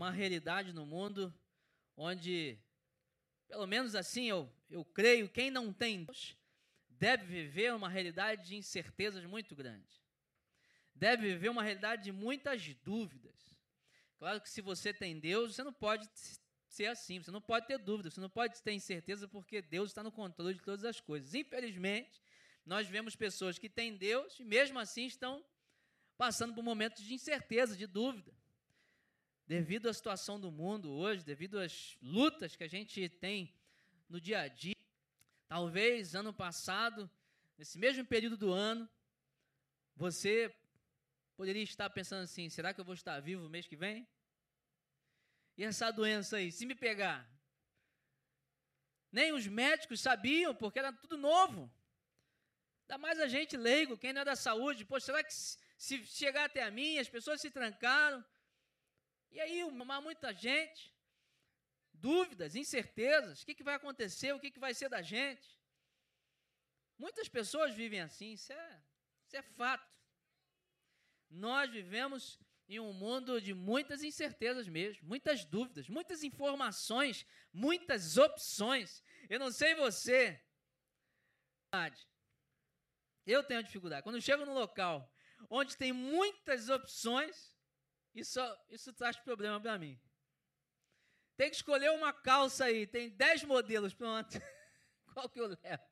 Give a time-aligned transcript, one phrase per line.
[0.00, 1.32] uma realidade no mundo
[1.94, 2.58] onde,
[3.46, 6.38] pelo menos assim eu, eu creio, quem não tem Deus
[6.88, 10.00] deve viver uma realidade de incertezas muito grande.
[10.94, 13.54] Deve viver uma realidade de muitas dúvidas.
[14.18, 16.08] Claro que se você tem Deus, você não pode
[16.66, 20.02] ser assim, você não pode ter dúvidas, você não pode ter incerteza porque Deus está
[20.02, 21.34] no controle de todas as coisas.
[21.34, 22.22] Infelizmente,
[22.64, 25.44] nós vemos pessoas que têm Deus e mesmo assim estão
[26.16, 28.39] passando por momentos de incerteza, de dúvida.
[29.50, 33.52] Devido à situação do mundo hoje, devido às lutas que a gente tem
[34.08, 34.76] no dia a dia,
[35.48, 37.10] talvez ano passado,
[37.58, 38.88] nesse mesmo período do ano,
[39.96, 40.54] você
[41.36, 44.06] poderia estar pensando assim: será que eu vou estar vivo mês que vem?
[45.58, 47.28] E essa doença aí, se me pegar?
[49.10, 51.68] Nem os médicos sabiam, porque era tudo novo.
[52.82, 54.84] Ainda mais a gente leigo, quem não é da saúde.
[54.84, 58.24] Pô, será que se chegar até a mim, as pessoas se trancaram.
[59.30, 60.94] E aí, muita gente,
[61.92, 65.60] dúvidas, incertezas, o que, que vai acontecer, o que, que vai ser da gente.
[66.98, 68.82] Muitas pessoas vivem assim, isso é,
[69.26, 69.88] isso é fato.
[71.30, 79.02] Nós vivemos em um mundo de muitas incertezas mesmo, muitas dúvidas, muitas informações, muitas opções.
[79.28, 80.40] Eu não sei você.
[83.26, 84.02] Eu tenho dificuldade.
[84.02, 85.12] Quando eu chego no local
[85.48, 87.49] onde tem muitas opções,
[88.14, 90.00] isso, isso traz problema para mim.
[91.36, 94.30] Tem que escolher uma calça aí, tem 10 modelos, pronto.
[95.14, 95.90] Qual que eu levo?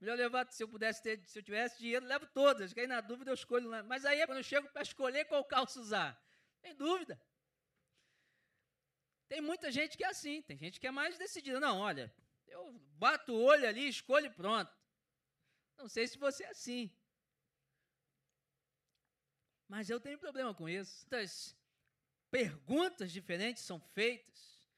[0.00, 2.72] Melhor levar, se eu pudesse ter, se eu tivesse dinheiro, levo todas.
[2.72, 3.70] Que aí na dúvida eu escolho.
[3.86, 6.22] Mas aí quando eu chego para escolher qual calça usar,
[6.60, 7.20] tem dúvida.
[9.28, 11.58] Tem muita gente que é assim, tem gente que é mais decidida.
[11.58, 12.14] Não, olha,
[12.46, 14.70] eu bato o olho ali, escolho e pronto.
[15.76, 16.94] Não sei se você é assim.
[19.68, 21.00] Mas eu tenho problema com isso.
[21.00, 21.56] Muitas
[22.30, 24.68] perguntas diferentes são feitas.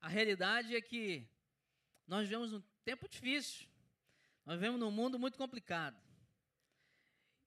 [0.00, 1.28] A realidade é que
[2.06, 3.66] nós vivemos um tempo difícil.
[4.44, 6.00] Nós vivemos num mundo muito complicado.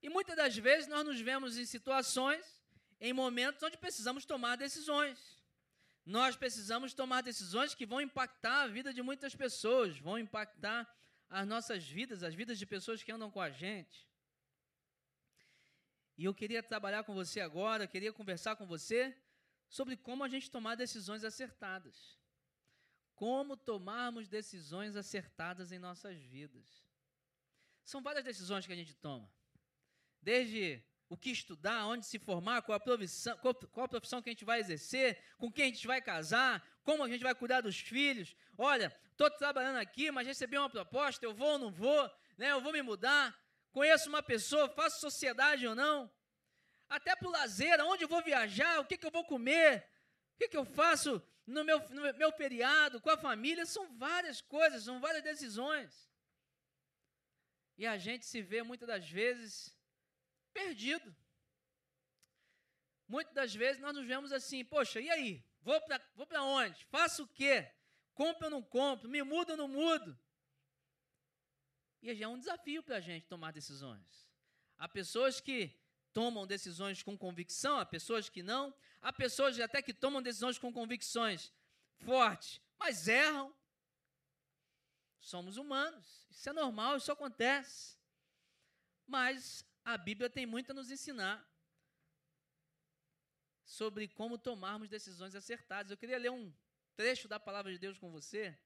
[0.02, 2.44] E muitas das vezes nós nos vemos em situações,
[3.00, 5.18] em momentos onde precisamos tomar decisões.
[6.04, 10.88] Nós precisamos tomar decisões que vão impactar a vida de muitas pessoas, vão impactar
[11.28, 14.09] as nossas vidas, as vidas de pessoas que andam com a gente.
[16.20, 19.16] E eu queria trabalhar com você agora, queria conversar com você
[19.70, 22.20] sobre como a gente tomar decisões acertadas.
[23.14, 26.84] Como tomarmos decisões acertadas em nossas vidas.
[27.82, 29.32] São várias decisões que a gente toma.
[30.20, 34.28] Desde o que estudar, onde se formar, qual a, profissão, qual, qual a profissão que
[34.28, 37.62] a gente vai exercer, com quem a gente vai casar, como a gente vai cuidar
[37.62, 38.36] dos filhos.
[38.58, 42.52] Olha, estou trabalhando aqui, mas recebi uma proposta, eu vou ou não vou, né?
[42.52, 43.34] eu vou me mudar
[43.72, 46.10] conheço uma pessoa, faço sociedade ou não,
[46.88, 49.88] até para o lazer, aonde vou viajar, o que, que eu vou comer,
[50.34, 54.40] o que, que eu faço no meu, no meu feriado, com a família, são várias
[54.40, 56.10] coisas, são várias decisões.
[57.76, 59.74] E a gente se vê muitas das vezes
[60.52, 61.14] perdido.
[63.08, 65.44] Muitas das vezes nós nos vemos assim, poxa, e aí?
[65.62, 66.84] Vou para vou onde?
[66.86, 67.70] Faço o quê?
[68.14, 69.08] Compro ou não compro?
[69.08, 70.18] Me mudo ou não mudo?
[72.02, 74.26] E é um desafio para a gente tomar decisões.
[74.78, 75.74] Há pessoas que
[76.12, 80.72] tomam decisões com convicção, há pessoas que não, há pessoas até que tomam decisões com
[80.72, 81.52] convicções
[81.98, 83.54] fortes, mas erram.
[85.20, 87.98] Somos humanos, isso é normal, isso acontece.
[89.06, 91.46] Mas a Bíblia tem muito a nos ensinar
[93.64, 95.90] sobre como tomarmos decisões acertadas.
[95.90, 96.52] Eu queria ler um
[96.96, 98.58] trecho da palavra de Deus com você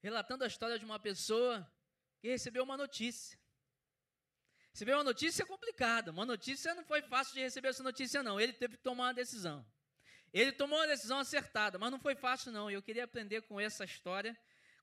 [0.00, 1.70] relatando a história de uma pessoa
[2.20, 3.38] que recebeu uma notícia.
[4.72, 8.40] Receber uma notícia complicada, uma notícia não foi fácil de receber essa notícia, não.
[8.40, 9.66] Ele teve que tomar uma decisão.
[10.32, 12.70] Ele tomou uma decisão acertada, mas não foi fácil, não.
[12.70, 14.38] E eu queria aprender com essa história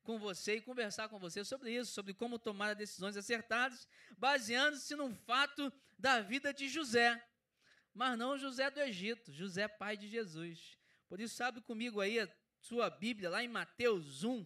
[0.05, 3.87] com você e conversar com você sobre isso, sobre como tomar decisões acertadas,
[4.17, 7.21] baseando-se num fato da vida de José.
[7.93, 10.77] Mas não José do Egito, José pai de Jesus.
[11.07, 12.29] Por isso, sabe comigo aí a
[12.59, 14.45] sua Bíblia, lá em Mateus 1,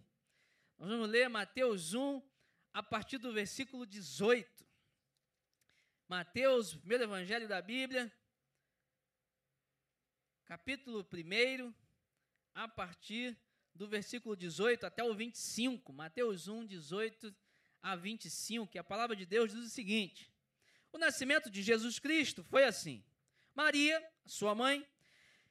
[0.79, 2.23] nós vamos ler Mateus 1,
[2.71, 4.65] a partir do versículo 18.
[6.07, 8.09] Mateus, primeiro evangelho da Bíblia,
[10.45, 11.73] capítulo 1,
[12.55, 13.37] a partir
[13.75, 15.91] do versículo 18 até o 25.
[15.91, 17.35] Mateus 1, 18
[17.81, 20.33] a 25, que a palavra de Deus diz o seguinte:
[20.93, 23.03] O nascimento de Jesus Cristo foi assim.
[23.53, 24.87] Maria, sua mãe,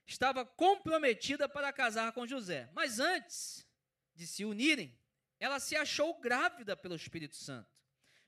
[0.07, 3.69] estava comprometida para casar com José, mas antes
[4.15, 4.98] de se unirem,
[5.39, 7.71] ela se achou grávida pelo Espírito Santo.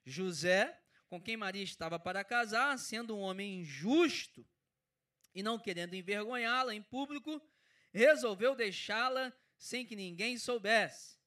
[0.04, 0.78] José,
[1.08, 4.46] com quem Maria estava para casar, sendo um homem justo
[5.34, 7.40] E não querendo envergonhá-la em público,
[7.92, 11.18] resolveu deixá-la sem que ninguém soubesse.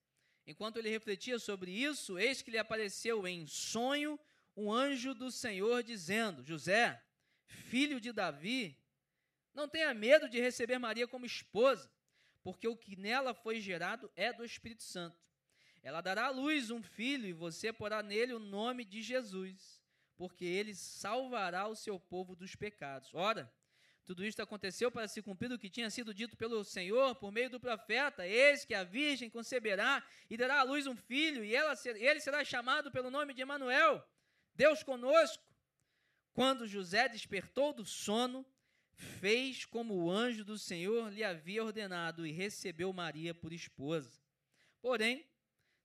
[0.46, 4.20] Enquanto ele refletia sobre isso, eis que lhe apareceu em sonho
[4.56, 7.02] um anjo do Senhor dizendo: José,
[7.46, 8.78] filho de Davi,
[9.54, 11.90] não tenha medo de receber Maria como esposa,
[12.42, 15.18] porque o que nela foi gerado é do Espírito Santo.
[15.84, 19.84] Ela dará à luz um filho e você porá nele o nome de Jesus,
[20.16, 23.14] porque ele salvará o seu povo dos pecados.
[23.14, 23.54] Ora,
[24.06, 27.50] tudo isto aconteceu para se cumprir o que tinha sido dito pelo Senhor por meio
[27.50, 31.74] do profeta: Eis que a virgem conceberá e dará à luz um filho, e ela,
[31.86, 34.02] ele será chamado pelo nome de Emanuel,
[34.56, 35.44] Deus conosco.
[36.34, 38.46] Quando José despertou do sono,
[38.94, 44.22] fez como o anjo do Senhor lhe havia ordenado e recebeu Maria por esposa.
[44.82, 45.26] Porém,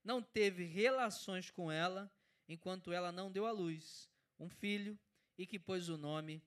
[0.09, 2.11] não teve relações com ela
[2.49, 4.11] enquanto ela não deu à luz
[4.41, 4.99] um filho
[5.37, 6.43] e que pôs o nome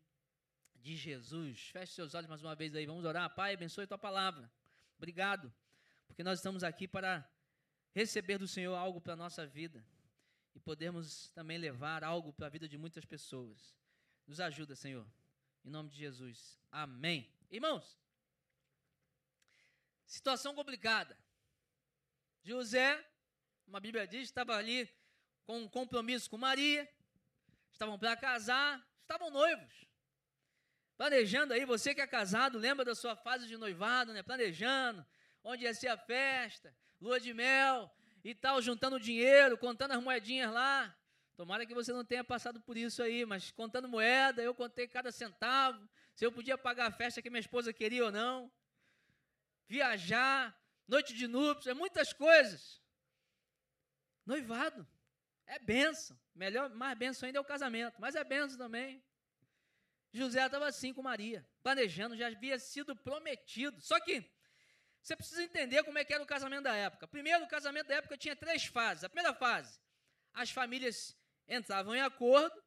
[0.74, 1.69] de Jesus.
[1.69, 3.30] Feche seus olhos mais uma vez aí, vamos orar.
[3.36, 4.52] Pai, abençoe tua palavra.
[4.98, 5.54] Obrigado,
[6.08, 7.24] porque nós estamos aqui para
[7.94, 9.86] receber do Senhor algo para a nossa vida
[10.56, 13.78] e podermos também levar algo para a vida de muitas pessoas.
[14.25, 15.06] Nos ajuda, Senhor.
[15.63, 16.60] Em nome de Jesus.
[16.72, 17.31] Amém.
[17.52, 17.96] Irmãos,
[20.08, 21.16] situação complicada.
[22.42, 23.11] José,
[23.72, 24.94] uma Bíblia diz, estava ali
[25.46, 26.86] com um compromisso com Maria,
[27.72, 29.88] estavam para casar, estavam noivos.
[30.98, 34.22] Planejando aí, você que é casado, lembra da sua fase de noivado, né?
[34.22, 35.06] Planejando,
[35.42, 37.90] onde ia ser a festa, lua de mel
[38.26, 40.94] e tal, juntando dinheiro, contando as moedinhas lá.
[41.38, 45.14] Tomara que você não tenha passado por isso aí, mas contando moeda, eu contei cada
[45.14, 48.52] centavo, se eu podia pagar a festa que minha esposa queria ou não.
[49.66, 50.54] Viajar,
[50.86, 52.82] noite de núpcias, muitas coisas.
[54.26, 54.88] Noivado
[55.46, 56.20] é benção.
[56.34, 59.04] Melhor, mais benção ainda é o casamento, mas é benção também.
[60.14, 63.80] José estava assim com Maria, planejando, já havia sido prometido.
[63.82, 64.30] Só que
[65.02, 67.08] você precisa entender como é que era o casamento da época.
[67.08, 69.04] Primeiro, o casamento da época tinha três fases.
[69.04, 69.80] A primeira fase,
[70.34, 72.62] as famílias entravam em acordo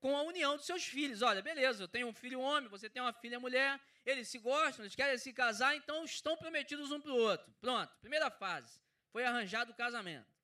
[0.00, 1.22] com a união dos seus filhos.
[1.22, 4.84] Olha, beleza, eu tenho um filho homem, você tem uma filha mulher, eles se gostam,
[4.84, 7.52] eles querem se casar, então estão prometidos um para o outro.
[7.60, 8.80] Pronto, primeira fase,
[9.10, 10.35] foi arranjado o casamento.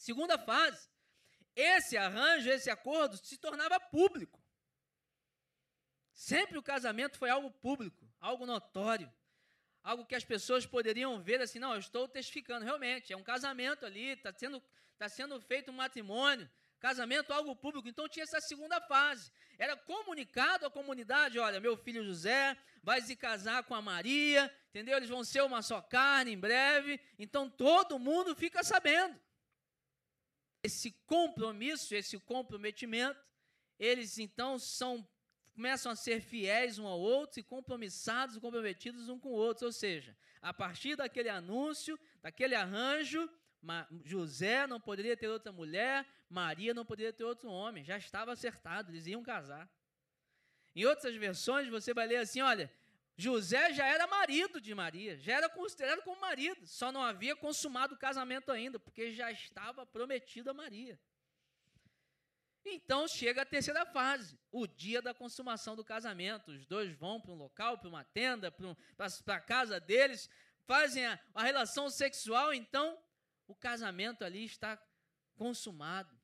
[0.00, 0.88] Segunda fase,
[1.54, 4.42] esse arranjo, esse acordo se tornava público.
[6.10, 9.12] Sempre o casamento foi algo público, algo notório,
[9.82, 13.84] algo que as pessoas poderiam ver assim, não, eu estou testificando, realmente, é um casamento
[13.84, 14.62] ali, está sendo
[14.92, 17.86] está sendo feito um matrimônio, casamento, algo público.
[17.86, 19.30] Então tinha essa segunda fase.
[19.58, 24.96] Era comunicado à comunidade: olha, meu filho José vai se casar com a Maria, entendeu?
[24.96, 26.98] Eles vão ser uma só carne em breve.
[27.18, 29.20] Então todo mundo fica sabendo.
[30.62, 33.20] Esse compromisso, esse comprometimento,
[33.78, 35.06] eles então são
[35.54, 39.66] começam a ser fiéis um ao outro e compromissados, comprometidos um com o outro.
[39.66, 43.28] Ou seja, a partir daquele anúncio, daquele arranjo,
[44.04, 48.90] José não poderia ter outra mulher, Maria não poderia ter outro homem, já estava acertado,
[48.90, 49.68] eles iam casar.
[50.74, 52.72] Em outras versões você vai ler assim: olha,
[53.20, 57.94] José já era marido de Maria, já era considerado como marido, só não havia consumado
[57.94, 60.98] o casamento ainda, porque já estava prometido a Maria.
[62.64, 66.50] Então chega a terceira fase, o dia da consumação do casamento.
[66.50, 70.28] Os dois vão para um local, para uma tenda, para a casa deles,
[70.66, 72.98] fazem a, a relação sexual, então
[73.46, 74.80] o casamento ali está
[75.36, 76.18] consumado.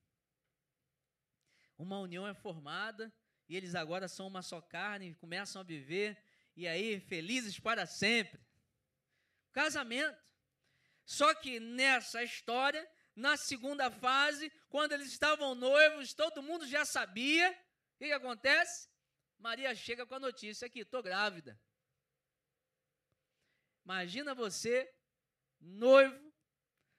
[1.78, 3.12] Uma união é formada
[3.48, 6.16] e eles agora são uma só carne, começam a viver
[6.56, 8.40] e aí felizes para sempre.
[9.52, 10.18] Casamento.
[11.04, 17.50] Só que nessa história, na segunda fase, quando eles estavam noivos, todo mundo já sabia.
[17.50, 18.88] O que, que acontece?
[19.38, 21.60] Maria chega com a notícia aqui: estou grávida.
[23.84, 24.92] Imagina você,
[25.60, 26.26] noivo,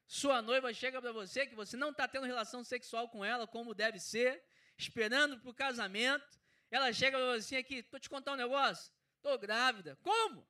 [0.08, 3.76] sua noiva chega para você que você não está tendo relação sexual com ela como
[3.76, 4.42] deve ser,
[4.78, 6.40] esperando para o casamento.
[6.72, 8.92] Ela chega para você aqui, estou te contando um negócio,
[9.28, 9.98] estou grávida.
[9.98, 10.48] Como?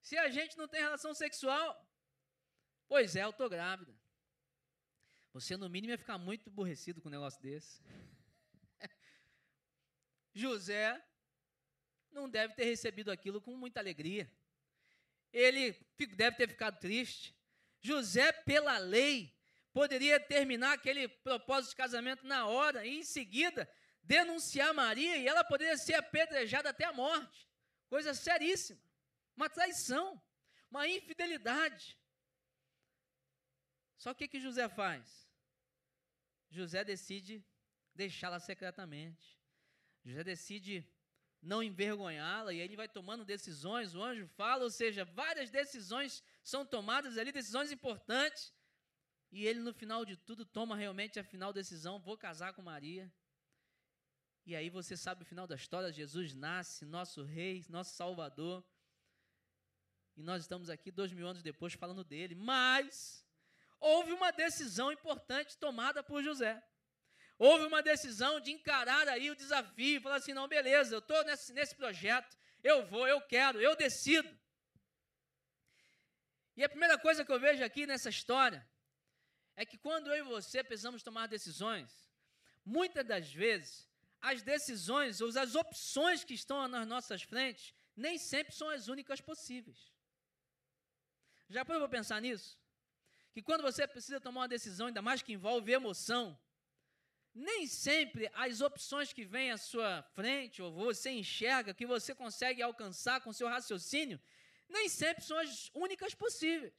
[0.00, 1.68] Se a gente não tem relação sexual,
[2.86, 3.92] pois é, eu estou grávida.
[5.32, 7.82] Você, no mínimo, ia ficar muito aborrecido com um negócio desse.
[10.32, 11.04] José
[12.12, 14.30] não deve ter recebido aquilo com muita alegria.
[15.32, 15.72] Ele
[16.14, 17.36] deve ter ficado triste.
[17.80, 19.36] José, pela lei,
[19.72, 23.68] poderia terminar aquele propósito de casamento na hora e, em seguida,
[24.04, 27.48] denunciar Maria e ela poderia ser apedrejada até a morte.
[27.88, 28.80] Coisa seríssima.
[29.36, 30.20] Uma traição,
[30.70, 31.98] uma infidelidade.
[33.96, 35.28] Só que o que José faz?
[36.50, 37.44] José decide
[37.94, 39.38] deixá-la secretamente.
[40.04, 40.86] José decide
[41.40, 46.64] não envergonhá-la, e ele vai tomando decisões, o anjo fala, ou seja, várias decisões são
[46.64, 48.52] tomadas ali, decisões importantes,
[49.30, 53.12] e ele no final de tudo toma realmente a final decisão, vou casar com Maria.
[54.46, 58.62] E aí você sabe o final da história, Jesus nasce, nosso rei, nosso salvador,
[60.16, 63.26] e nós estamos aqui dois mil anos depois falando dele, mas
[63.80, 66.62] houve uma decisão importante tomada por José.
[67.38, 71.52] Houve uma decisão de encarar aí o desafio, falar assim: não, beleza, eu estou nesse,
[71.52, 74.38] nesse projeto, eu vou, eu quero, eu decido.
[76.56, 78.64] E a primeira coisa que eu vejo aqui nessa história
[79.56, 81.90] é que quando eu e você precisamos tomar decisões,
[82.64, 83.92] muitas das vezes
[84.30, 89.20] as decisões ou as opções que estão nas nossas frentes nem sempre são as únicas
[89.20, 89.92] possíveis.
[91.48, 92.58] Já para pensar nisso?
[93.32, 96.38] Que quando você precisa tomar uma decisão, ainda mais que envolve emoção,
[97.34, 102.62] nem sempre as opções que vêm à sua frente, ou você enxerga, que você consegue
[102.62, 104.18] alcançar com seu raciocínio,
[104.68, 106.74] nem sempre são as únicas possíveis.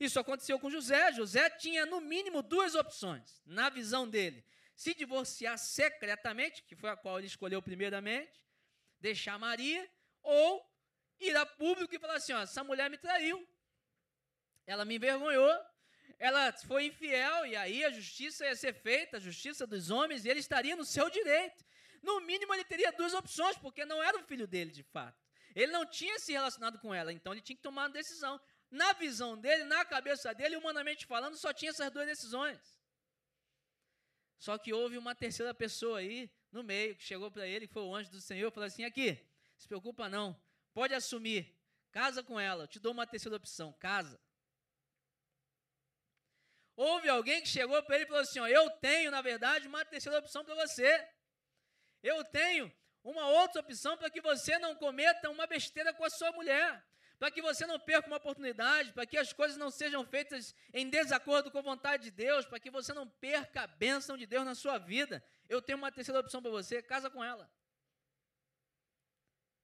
[0.00, 1.12] Isso aconteceu com José.
[1.12, 4.44] José tinha, no mínimo, duas opções, na visão dele:
[4.78, 8.40] se divorciar secretamente, que foi a qual ele escolheu primeiramente,
[9.00, 9.82] deixar Maria,
[10.22, 10.64] ou
[11.18, 13.44] ir a público e falar assim: ó, essa mulher me traiu,
[14.64, 15.52] ela me envergonhou,
[16.16, 20.28] ela foi infiel e aí a justiça ia ser feita, a justiça dos homens, e
[20.28, 21.64] ele estaria no seu direito.
[22.00, 25.20] No mínimo, ele teria duas opções, porque não era o filho dele de fato.
[25.56, 28.40] Ele não tinha se relacionado com ela, então ele tinha que tomar uma decisão.
[28.70, 32.78] Na visão dele, na cabeça dele, humanamente falando, só tinha essas duas decisões.
[34.38, 37.82] Só que houve uma terceira pessoa aí no meio que chegou para ele, que foi
[37.82, 39.18] o anjo do Senhor, falou assim: aqui,
[39.56, 40.40] se preocupa não,
[40.72, 41.54] pode assumir,
[41.90, 44.20] casa com ela, eu te dou uma terceira opção, casa.
[46.76, 49.84] Houve alguém que chegou para ele e falou assim: ó, Eu tenho, na verdade, uma
[49.84, 51.08] terceira opção para você.
[52.00, 56.30] Eu tenho uma outra opção para que você não cometa uma besteira com a sua
[56.30, 56.86] mulher.
[57.18, 60.88] Para que você não perca uma oportunidade, para que as coisas não sejam feitas em
[60.88, 64.44] desacordo com a vontade de Deus, para que você não perca a bênção de Deus
[64.44, 65.24] na sua vida.
[65.48, 67.50] Eu tenho uma terceira opção para você, casa com ela.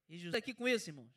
[0.09, 1.13] E justo aqui com isso, irmãos.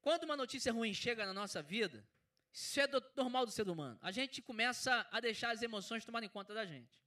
[0.00, 2.06] Quando uma notícia ruim chega na nossa vida,
[2.52, 3.98] isso é do, normal do ser humano.
[4.00, 7.01] A gente começa a deixar as emoções tomarem conta da gente.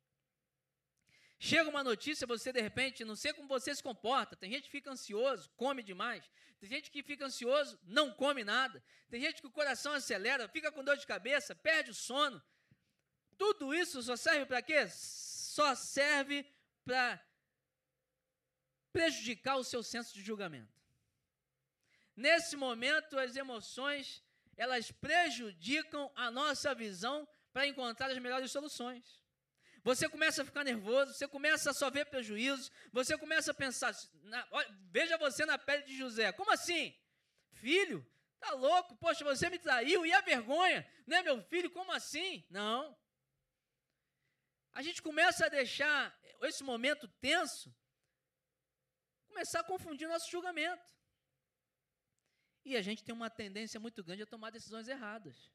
[1.38, 4.36] Chega uma notícia, você de repente, não sei como você se comporta.
[4.36, 6.30] Tem gente que fica ansioso, come demais.
[6.60, 8.84] Tem gente que fica ansioso, não come nada.
[9.10, 12.42] Tem gente que o coração acelera, fica com dor de cabeça, perde o sono.
[13.38, 14.88] Tudo isso só serve para quê?
[14.90, 16.46] Só serve
[16.86, 17.22] para
[18.94, 20.74] prejudicar o seu senso de julgamento.
[22.16, 24.24] Nesse momento, as emoções
[24.58, 29.25] elas prejudicam a nossa visão para encontrar as melhores soluções.
[29.86, 33.96] Você começa a ficar nervoso, você começa a só ver prejuízos, você começa a pensar,
[34.24, 34.44] na,
[34.90, 36.92] veja você na pele de José, como assim?
[37.52, 38.04] Filho,
[38.40, 38.96] tá louco?
[38.96, 42.44] Poxa, você me traiu, e a vergonha, né, meu filho, como assim?
[42.50, 42.98] Não.
[44.74, 47.72] A gente começa a deixar esse momento tenso,
[49.28, 50.96] começar a confundir nosso julgamento.
[52.66, 55.52] E a gente tem uma tendência muito grande a tomar decisões erradas.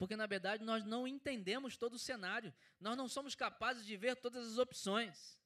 [0.00, 2.54] Porque, na verdade, nós não entendemos todo o cenário.
[2.80, 5.38] Nós não somos capazes de ver todas as opções.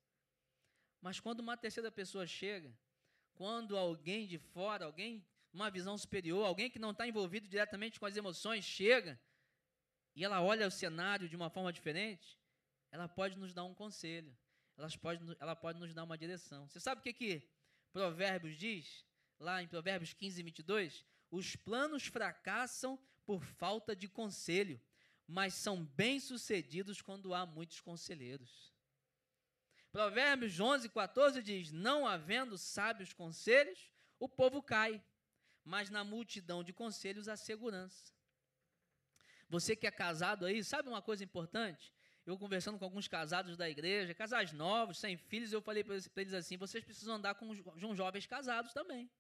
[1.00, 2.72] Mas quando uma terceira pessoa chega,
[3.34, 8.06] quando alguém de fora, alguém, uma visão superior, alguém que não está envolvido diretamente com
[8.06, 9.20] as emoções, chega
[10.14, 12.38] e ela olha o cenário de uma forma diferente,
[12.92, 14.32] ela pode nos dar um conselho.
[14.76, 16.68] Ela pode, ela pode nos dar uma direção.
[16.68, 17.50] Você sabe o que, que
[17.92, 19.04] Provérbios diz?
[19.38, 24.80] lá em Provérbios 15, 22, os planos fracassam por falta de conselho,
[25.26, 28.72] mas são bem-sucedidos quando há muitos conselheiros.
[29.90, 35.02] Provérbios 11, 14 diz: Não havendo sábios conselhos, o povo cai,
[35.64, 38.12] mas na multidão de conselhos há segurança.
[39.48, 41.92] Você que é casado aí, sabe uma coisa importante?
[42.26, 46.34] Eu conversando com alguns casados da igreja, casais novos, sem filhos, eu falei para eles
[46.34, 47.54] assim: vocês precisam andar com,
[47.94, 49.10] jovens casados também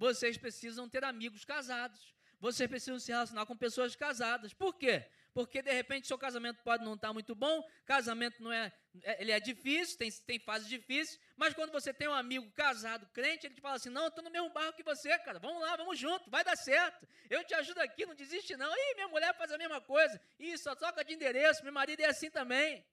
[0.00, 2.14] vocês precisam ter amigos casados.
[2.40, 4.54] Vocês precisam se relacionar com pessoas casadas.
[4.54, 5.06] Por quê?
[5.32, 9.30] Porque de repente seu casamento pode não estar muito bom, casamento não é, é, ele
[9.30, 13.54] é difícil, tem, tem fases difíceis, mas quando você tem um amigo casado, crente, ele
[13.54, 15.38] te fala assim: "Não, eu estou no mesmo barco que você, cara.
[15.38, 17.06] Vamos lá, vamos junto, vai dar certo.
[17.28, 18.72] Eu te ajudo aqui, não desiste não.
[18.72, 20.20] Ih, minha mulher faz a mesma coisa.
[20.38, 22.84] Ih, só troca de endereço, meu marido é assim também."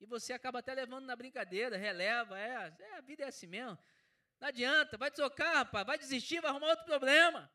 [0.00, 3.78] E você acaba até levando na brincadeira, releva, é, é a vida é assim mesmo.
[4.40, 7.48] Não adianta, vai trocar, rapaz, vai desistir, vai arrumar outro problema.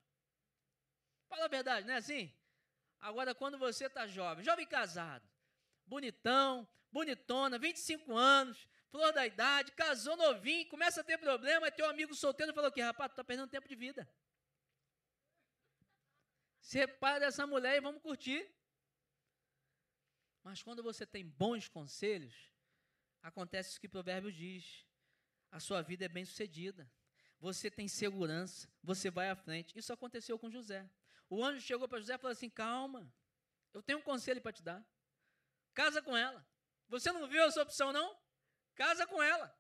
[1.28, 2.34] Fala a verdade, não é assim?
[3.00, 5.28] Agora, quando você está jovem, jovem casado,
[5.86, 12.16] bonitão, bonitona, 25 anos, flor da idade, casou novinho, começa a ter problema, teu amigo
[12.16, 14.10] solteiro falou que, rapaz, tu tá perdendo tempo de vida.
[16.60, 18.50] Separa dessa mulher e vamos curtir.
[20.44, 22.52] Mas quando você tem bons conselhos,
[23.22, 24.86] acontece isso que o provérbio diz:
[25.52, 26.90] a sua vida é bem sucedida,
[27.40, 29.78] você tem segurança, você vai à frente.
[29.78, 30.90] Isso aconteceu com José.
[31.30, 33.12] O anjo chegou para José e falou assim: calma,
[33.74, 34.84] eu tenho um conselho para te dar.
[35.74, 36.46] Casa com ela.
[36.90, 38.18] Você não viu essa opção, não?
[38.76, 39.56] Casa com ela.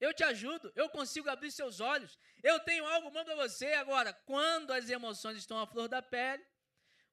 [0.00, 2.16] Eu te ajudo, eu consigo abrir seus olhos.
[2.42, 3.72] Eu tenho algo bom para você.
[3.74, 6.44] Agora, quando as emoções estão à flor da pele,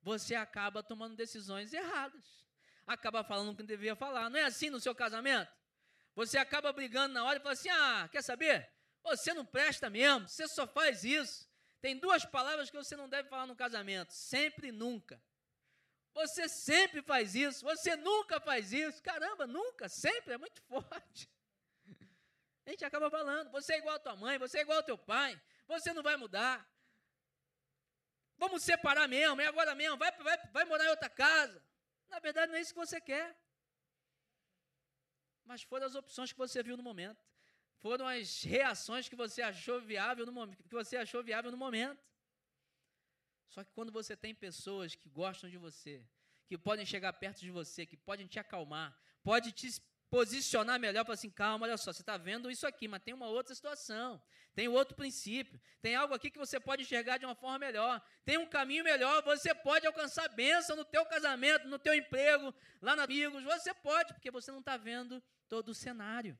[0.01, 2.45] você acaba tomando decisões erradas.
[2.85, 4.29] Acaba falando o que devia falar.
[4.29, 5.51] Não é assim no seu casamento?
[6.13, 8.71] Você acaba brigando na hora e fala assim: ah, quer saber?
[9.03, 11.49] Você não presta mesmo, você só faz isso.
[11.85, 15.21] Tem duas palavras que você não deve falar no casamento: sempre e nunca.
[16.15, 19.03] Você sempre faz isso, você nunca faz isso.
[19.03, 21.29] Caramba, nunca, sempre é muito forte.
[22.65, 24.97] A gente acaba falando, você é igual a tua mãe, você é igual ao teu
[24.97, 26.67] pai, você não vai mudar.
[28.35, 31.63] Vamos separar mesmo, é agora mesmo, vai, vai, vai morar em outra casa.
[32.09, 33.37] Na verdade, não é isso que você quer.
[35.43, 37.23] Mas foram as opções que você viu no momento.
[37.79, 42.03] Foram as reações que você achou viável no momento, que você achou viável no momento.
[43.49, 46.03] Só que quando você tem pessoas que gostam de você,
[46.47, 49.69] que podem chegar perto de você, que podem te acalmar, pode te
[50.09, 53.27] posicionar melhor para assim, calma, olha só, você está vendo isso aqui, mas tem uma
[53.27, 54.21] outra situação,
[54.53, 58.37] tem outro princípio, tem algo aqui que você pode enxergar de uma forma melhor, tem
[58.37, 63.03] um caminho melhor, você pode alcançar bênção no teu casamento, no teu emprego, lá na
[63.03, 66.37] amigos, você pode, porque você não está vendo todo o cenário.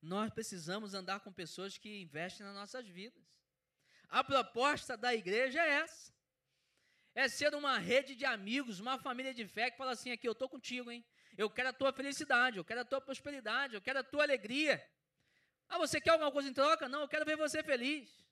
[0.00, 3.22] Nós precisamos andar com pessoas que investem nas nossas vidas.
[4.08, 6.12] A proposta da igreja é essa.
[7.14, 10.32] É ser uma rede de amigos, uma família de fé que fala assim: aqui eu
[10.32, 11.04] estou contigo, hein?
[11.36, 14.82] Eu quero a tua felicidade, eu quero a tua prosperidade, eu quero a tua alegria.
[15.68, 16.88] Ah, você quer alguma coisa em troca?
[16.88, 18.24] Não, eu quero ver você feliz.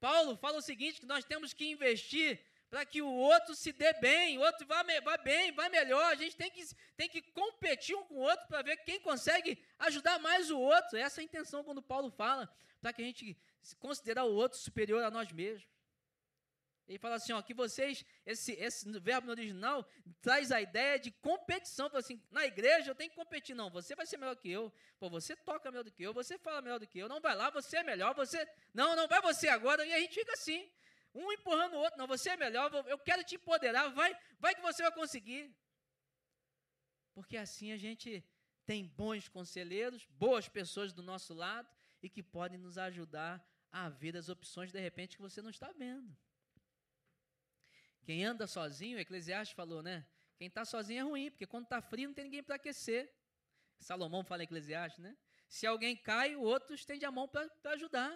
[0.00, 3.92] Paulo fala o seguinte: que nós temos que investir para que o outro se dê
[4.00, 6.06] bem, o outro vá, vá bem, vá melhor.
[6.06, 6.60] A gente tem que,
[6.96, 10.98] tem que competir um com o outro para ver quem consegue ajudar mais o outro.
[10.98, 13.38] Essa é a intenção quando Paulo fala, para que a gente
[13.78, 15.64] considerar o outro superior a nós mesmos.
[16.88, 19.88] Ele fala assim, ó, que vocês, esse, esse verbo no original
[20.20, 21.88] traz a ideia de competição.
[21.88, 23.54] Fala assim, na igreja eu tenho que competir.
[23.54, 24.72] Não, você vai ser melhor que eu.
[24.98, 27.08] Pô, você toca melhor do que eu, você fala melhor do que eu.
[27.08, 28.44] Não vai lá, você é melhor, você.
[28.74, 29.86] Não, não vai você agora.
[29.86, 30.68] E a gente fica assim,
[31.14, 31.98] um empurrando o outro.
[31.98, 35.54] Não, você é melhor, eu quero te empoderar, vai, vai que você vai conseguir.
[37.14, 38.24] Porque assim a gente
[38.66, 41.68] tem bons conselheiros, boas pessoas do nosso lado
[42.02, 45.70] e que podem nos ajudar a ver as opções de repente que você não está
[45.72, 46.16] vendo.
[48.04, 50.06] Quem anda sozinho, Eclesiastes falou, né?
[50.36, 53.10] Quem está sozinho é ruim, porque quando está frio não tem ninguém para aquecer.
[53.78, 55.16] Salomão fala em Eclesiastes, né?
[55.48, 58.12] Se alguém cai, o outro estende a mão para ajudar.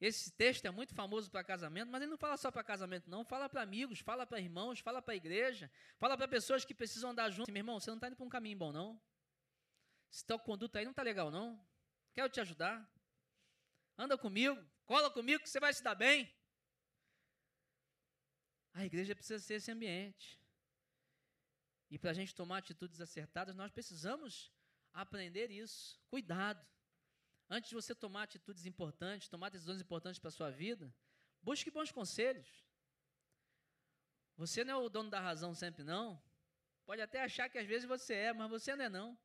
[0.00, 3.24] Esse texto é muito famoso para casamento, mas ele não fala só para casamento, não.
[3.24, 7.10] Fala para amigos, fala para irmãos, fala para a igreja, fala para pessoas que precisam
[7.10, 7.52] andar juntos.
[7.52, 9.00] Meu irmão, você não está indo para um caminho bom, não?
[10.08, 11.60] Se tua conduta aí não está legal, não?
[12.14, 12.88] Quero te ajudar.
[13.96, 14.56] Anda comigo,
[14.86, 16.32] cola comigo que você vai se dar bem.
[18.72, 20.40] A igreja precisa ser esse ambiente.
[21.90, 24.52] E para a gente tomar atitudes acertadas, nós precisamos
[24.92, 26.00] aprender isso.
[26.08, 26.64] Cuidado.
[27.50, 30.92] Antes de você tomar atitudes importantes, tomar decisões importantes para a sua vida,
[31.42, 32.64] busque bons conselhos.
[34.36, 36.22] Você não é o dono da razão sempre, não.
[36.84, 39.18] Pode até achar que às vezes você é, mas você não é, não.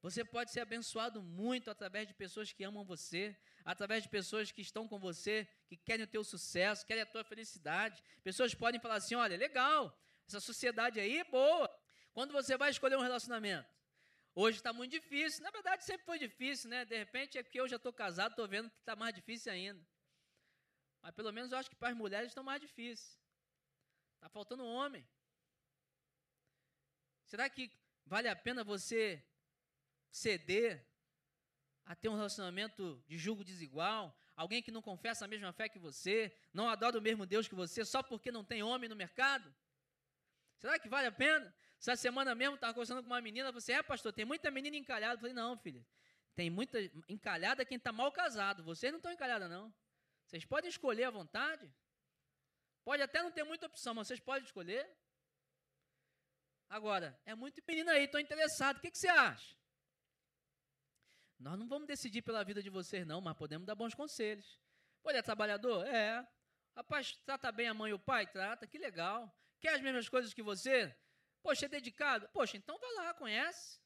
[0.00, 4.60] Você pode ser abençoado muito através de pessoas que amam você, através de pessoas que
[4.60, 8.02] estão com você, que querem o teu sucesso, querem a tua felicidade.
[8.24, 11.72] Pessoas podem falar assim: olha, legal, essa sociedade aí é boa.
[12.12, 13.68] Quando você vai escolher um relacionamento,
[14.34, 15.42] hoje está muito difícil.
[15.42, 16.84] Na verdade, sempre foi difícil, né?
[16.84, 19.84] De repente é porque eu já estou casado, estou vendo que está mais difícil ainda.
[21.00, 23.20] Mas pelo menos eu acho que para as mulheres estão mais difíceis.
[24.14, 25.06] Está faltando homem.
[27.24, 27.70] Será que
[28.06, 29.24] vale a pena você
[30.10, 30.86] ceder
[31.84, 35.78] a ter um relacionamento de julgo desigual, alguém que não confessa a mesma fé que
[35.78, 39.52] você, não adora o mesmo Deus que você, só porque não tem homem no mercado?
[40.58, 41.52] Será que vale a pena?
[41.82, 45.14] Essa semana mesmo estava conversando com uma menina, você é pastor, tem muita menina encalhada.
[45.14, 45.84] Eu falei, não, filha,
[46.36, 49.74] tem muita encalhada quem está mal casado, vocês não estão encalhadas, não.
[50.24, 51.68] Vocês podem escolher à vontade.
[52.84, 54.88] Pode até não ter muita opção, mas vocês podem escolher.
[56.68, 59.56] Agora, é muito menina aí, estou interessado, o que, que você acha?
[61.40, 64.56] Nós não vamos decidir pela vida de vocês, não, mas podemos dar bons conselhos.
[65.04, 65.84] Ele é trabalhador?
[65.88, 66.24] É.
[66.76, 68.24] Rapaz, trata bem a mãe e o pai?
[68.28, 69.36] Trata, que legal.
[69.60, 70.96] Quer as mesmas coisas que você?
[71.42, 72.28] Poxa, é dedicado?
[72.32, 73.80] Poxa, então vai lá, conhece.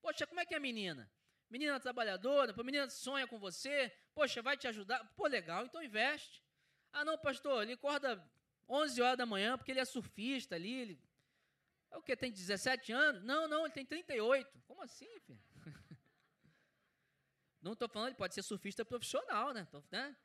[0.00, 1.10] Poxa, como é que é a menina?
[1.48, 5.04] Menina trabalhadora, menina sonha com você, poxa, vai te ajudar.
[5.14, 6.42] Pô, legal, então investe.
[6.92, 8.22] Ah, não, pastor, ele acorda
[8.68, 10.72] 11 horas da manhã porque ele é surfista ali.
[10.72, 11.00] Ele...
[11.90, 12.16] É o que?
[12.16, 13.22] Tem 17 anos?
[13.22, 14.62] Não, não, ele tem 38.
[14.66, 15.40] Como assim, filho?
[17.60, 19.68] Não estou falando, ele pode ser surfista profissional, né?
[19.70, 20.16] Tô, né?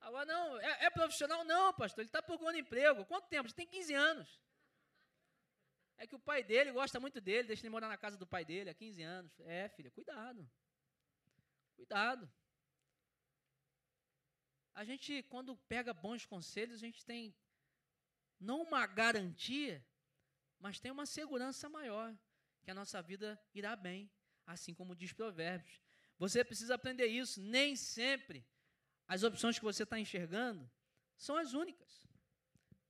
[0.00, 1.44] Agora, não, é, é, profissional?
[1.44, 3.06] Não, pastor, ele está procurando emprego.
[3.06, 3.46] Quanto tempo?
[3.46, 4.40] Ele tem 15 anos.
[5.96, 8.44] É que o pai dele gosta muito dele, deixa ele morar na casa do pai
[8.44, 9.40] dele há 15 anos.
[9.40, 10.48] É, filha, cuidado.
[11.76, 12.30] Cuidado.
[14.74, 17.34] A gente, quando pega bons conselhos, a gente tem
[18.40, 19.84] não uma garantia,
[20.58, 22.16] mas tem uma segurança maior,
[22.62, 24.10] que a nossa vida irá bem,
[24.46, 25.80] assim como diz Provérbios.
[26.18, 27.40] Você precisa aprender isso.
[27.40, 28.44] Nem sempre
[29.06, 30.68] as opções que você está enxergando
[31.16, 32.06] são as únicas.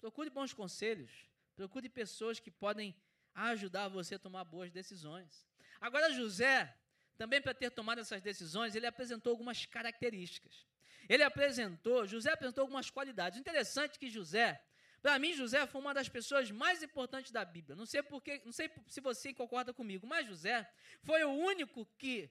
[0.00, 1.28] Procure bons conselhos.
[1.54, 2.94] Procure pessoas que podem
[3.34, 5.46] ajudar você a tomar boas decisões.
[5.80, 6.76] Agora, José,
[7.16, 10.66] também para ter tomado essas decisões, ele apresentou algumas características.
[11.08, 13.38] Ele apresentou, José apresentou algumas qualidades.
[13.38, 14.60] Interessante que José,
[15.02, 17.76] para mim, José foi uma das pessoas mais importantes da Bíblia.
[17.76, 20.68] Não sei porque, não sei se você concorda comigo, mas José
[21.02, 22.30] foi o único que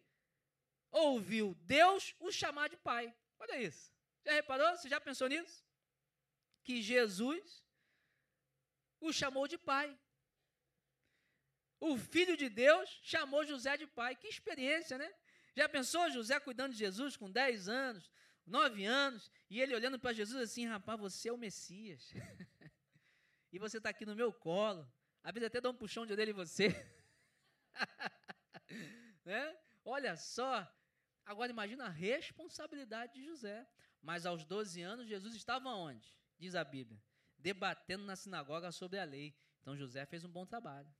[0.92, 3.14] ouviu Deus o chamar de pai.
[3.40, 3.92] Olha isso.
[4.26, 4.76] Já reparou?
[4.76, 5.64] Você já pensou nisso?
[6.64, 7.63] Que Jesus
[9.08, 9.98] o chamou de pai.
[11.80, 14.16] O filho de Deus chamou José de pai.
[14.16, 15.12] Que experiência, né?
[15.56, 18.10] Já pensou José cuidando de Jesus com 10 anos,
[18.46, 22.12] 9 anos, e ele olhando para Jesus assim, rapaz, você é o Messias.
[23.52, 24.90] e você está aqui no meu colo.
[25.24, 26.70] Às vezes até dá um puxão de orelha em você.
[29.24, 29.58] né?
[29.86, 30.68] Olha só.
[31.26, 33.68] Agora imagina a responsabilidade de José.
[34.02, 36.14] Mas aos 12 anos, Jesus estava onde?
[36.38, 37.02] Diz a Bíblia.
[37.44, 39.36] Debatendo na sinagoga sobre a lei.
[39.62, 40.92] Então José fez um bom trabalho.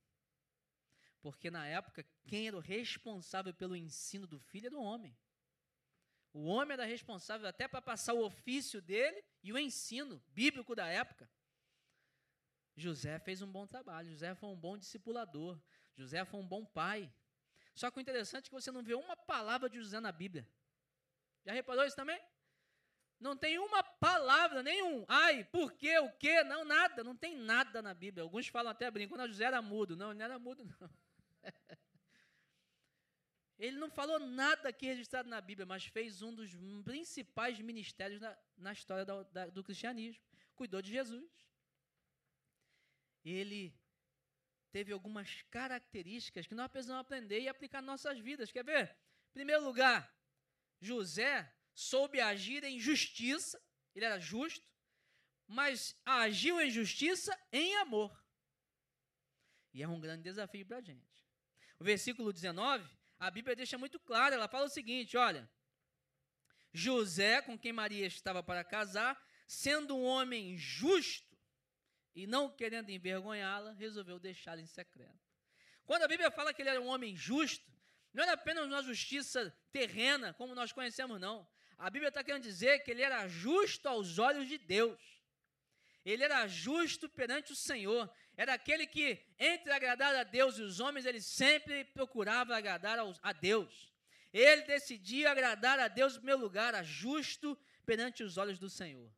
[1.22, 5.18] Porque na época, quem era o responsável pelo ensino do filho era o homem.
[6.34, 10.86] O homem era responsável até para passar o ofício dele e o ensino bíblico da
[10.88, 11.30] época.
[12.76, 15.58] José fez um bom trabalho, José foi um bom discipulador,
[15.96, 17.10] José foi um bom pai.
[17.74, 20.46] Só que o interessante é que você não vê uma palavra de José na Bíblia.
[21.46, 22.20] Já reparou isso também?
[23.24, 25.06] Não tem uma palavra, nenhum.
[25.08, 26.44] Ai, por quê, o quê?
[26.44, 27.06] Não, nada.
[27.06, 28.22] Não tem nada na Bíblia.
[28.22, 29.96] Alguns falam até brincando, quando José era mudo.
[29.96, 30.90] Não, ele não era mudo, não.
[33.60, 36.52] Ele não falou nada aqui registrado na Bíblia, mas fez um dos
[36.84, 40.22] principais ministérios na, na história da, da, do cristianismo.
[40.54, 41.32] Cuidou de Jesus.
[43.24, 43.74] Ele
[44.70, 48.52] teve algumas características que nós precisamos aprender e aplicar em nossas vidas.
[48.52, 48.98] Quer ver?
[49.30, 50.14] Em primeiro lugar,
[50.82, 53.62] José soube agir em justiça,
[53.96, 54.66] ele era justo,
[55.48, 58.12] mas agiu em justiça em amor.
[59.74, 61.26] E é um grande desafio para a gente.
[61.80, 62.88] O versículo 19,
[63.20, 65.50] a Bíblia deixa muito claro, ela fala o seguinte: olha,
[66.72, 71.38] José, com quem Maria estava para casar, sendo um homem justo
[72.16, 75.20] e não querendo envergonhá-la, resolveu deixá-la em secreto.
[75.86, 77.72] Quando a Bíblia fala que ele era um homem justo,
[78.14, 81.48] não era apenas uma justiça terrena, como nós conhecemos, não.
[81.78, 85.00] A Bíblia está querendo dizer que ele era justo aos olhos de Deus.
[86.06, 88.12] Ele era justo perante o Senhor.
[88.36, 93.32] Era aquele que, entre agradar a Deus e os homens, ele sempre procurava agradar a
[93.32, 93.92] Deus.
[94.32, 99.12] Ele decidia agradar a Deus em primeiro lugar, justo perante os olhos do Senhor.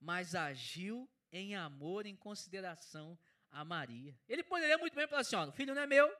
[0.00, 3.18] Mas agiu em amor, em consideração
[3.50, 4.18] a Maria.
[4.28, 6.12] Ele poderia muito bem falar assim: ó, o filho não é meu,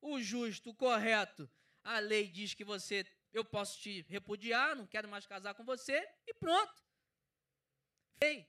[0.00, 1.48] o justo, o correto,
[1.82, 6.08] a lei diz que você, eu posso te repudiar, não quero mais casar com você,
[6.26, 6.82] e pronto.
[8.20, 8.48] Ei,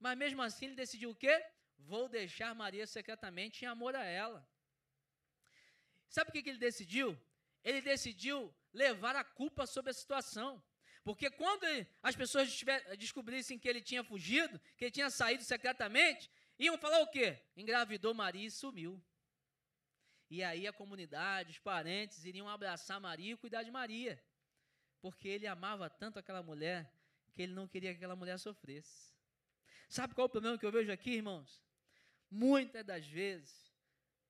[0.00, 1.44] mas mesmo assim ele decidiu o quê?
[1.78, 4.48] Vou deixar Maria secretamente em amor a ela.
[6.08, 7.18] Sabe o que, ele decidiu?
[7.62, 10.62] Ele decidiu levar a culpa sobre a situação.
[11.04, 11.64] Porque quando
[12.02, 12.48] as pessoas
[12.98, 17.38] descobrissem que ele tinha fugido, que ele tinha saído secretamente, iam falar o quê?
[17.56, 19.00] Engravidou Maria e sumiu.
[20.28, 24.22] E aí a comunidade, os parentes iriam abraçar Maria e cuidar de Maria.
[25.00, 26.92] Porque ele amava tanto aquela mulher
[27.32, 29.14] que ele não queria que aquela mulher sofresse.
[29.88, 31.62] Sabe qual é o problema que eu vejo aqui, irmãos?
[32.30, 33.72] Muitas das vezes,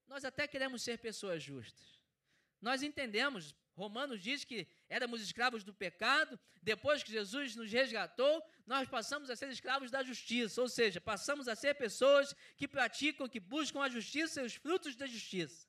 [0.06, 1.96] nós até queremos ser pessoas justas.
[2.60, 8.88] Nós entendemos, Romanos diz que éramos escravos do pecado, depois que Jesus nos resgatou, nós
[8.88, 13.40] passamos a ser escravos da justiça, ou seja, passamos a ser pessoas que praticam, que
[13.40, 15.65] buscam a justiça e os frutos da justiça.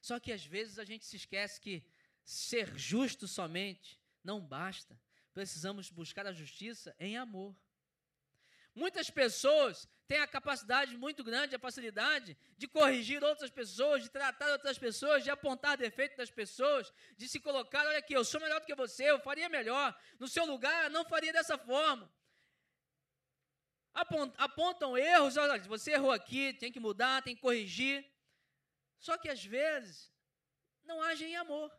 [0.00, 1.84] Só que às vezes a gente se esquece que
[2.24, 5.00] ser justo somente não basta.
[5.32, 7.56] Precisamos buscar a justiça em amor.
[8.74, 14.50] Muitas pessoas têm a capacidade muito grande, a facilidade de corrigir outras pessoas, de tratar
[14.52, 18.60] outras pessoas, de apontar defeitos das pessoas, de se colocar, olha aqui, eu sou melhor
[18.60, 19.98] do que você, eu faria melhor.
[20.18, 22.10] No seu lugar, não faria dessa forma.
[24.36, 28.08] Apontam erros, olha, você errou aqui, tem que mudar, tem que corrigir.
[28.98, 30.12] Só que às vezes
[30.84, 31.72] não agem em amor.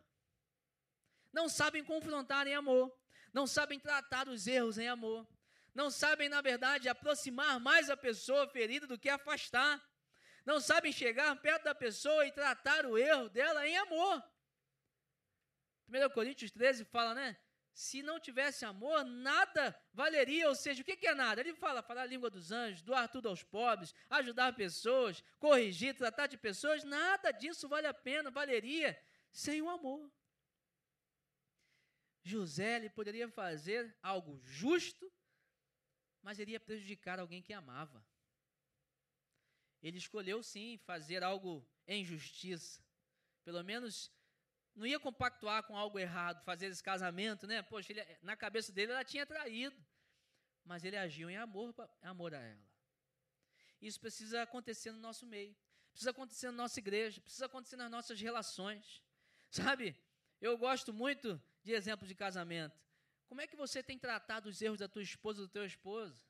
[1.32, 2.94] Não sabem confrontar em amor.
[3.32, 5.26] Não sabem tratar os erros em amor
[5.74, 9.82] não sabem, na verdade, aproximar mais a pessoa ferida do que afastar.
[10.44, 14.22] Não sabem chegar perto da pessoa e tratar o erro dela em amor.
[15.88, 17.36] 1 Coríntios 13 fala, né?
[17.72, 20.48] Se não tivesse amor, nada valeria.
[20.48, 21.40] Ou seja, o que é nada?
[21.40, 26.26] Ele fala falar a língua dos anjos, doar tudo aos pobres, ajudar pessoas, corrigir, tratar
[26.26, 26.84] de pessoas.
[26.84, 29.00] Nada disso vale a pena, valeria
[29.32, 30.10] sem o amor.
[32.22, 35.10] José ele poderia fazer algo justo
[36.22, 38.04] mas iria prejudicar alguém que amava.
[39.82, 42.84] Ele escolheu sim fazer algo em justiça.
[43.42, 44.12] Pelo menos
[44.74, 47.62] não ia compactuar com algo errado, fazer esse casamento, né?
[47.62, 49.76] Poxa, ele, na cabeça dele ela tinha traído.
[50.64, 52.70] Mas ele agiu em amor, amor a ela.
[53.80, 55.56] Isso precisa acontecer no nosso meio.
[55.90, 59.02] Precisa acontecer na nossa igreja, precisa acontecer nas nossas relações.
[59.50, 59.96] Sabe?
[60.40, 62.78] Eu gosto muito de exemplos de casamento.
[63.26, 66.26] Como é que você tem tratado os erros da tua esposa, do teu esposo?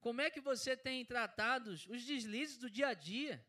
[0.00, 3.44] Como é que você tem tratado os deslizes do dia a dia?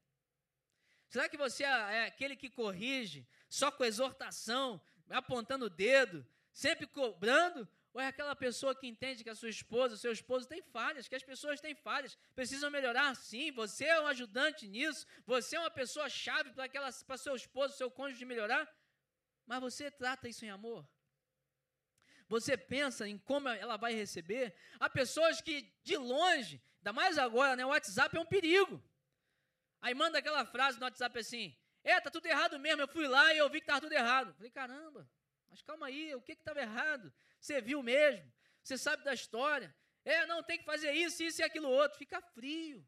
[1.09, 6.85] Será que você é, é aquele que corrige só com exortação, apontando o dedo, sempre
[6.85, 7.67] cobrando?
[7.93, 11.07] Ou é aquela pessoa que entende que a sua esposa, o seu esposo tem falhas,
[11.07, 15.59] que as pessoas têm falhas, precisam melhorar sim, você é um ajudante nisso, você é
[15.59, 16.51] uma pessoa chave
[17.07, 18.63] para seu esposo, seu cônjuge melhorar,
[19.45, 20.85] mas você trata isso em amor?
[22.27, 24.55] você pensa em como ela vai receber.
[24.79, 28.83] Há pessoas que, de longe, ainda mais agora, né, o WhatsApp é um perigo.
[29.81, 32.81] Aí manda aquela frase no WhatsApp assim: É, tá tudo errado mesmo.
[32.81, 34.33] Eu fui lá e eu vi que estava tudo errado.
[34.33, 35.07] Falei: Caramba,
[35.49, 37.13] mas calma aí, o que estava errado?
[37.39, 38.29] Você viu mesmo?
[38.63, 39.73] Você sabe da história?
[40.03, 41.97] É, não, tem que fazer isso, isso e aquilo outro.
[41.97, 42.85] Fica frio.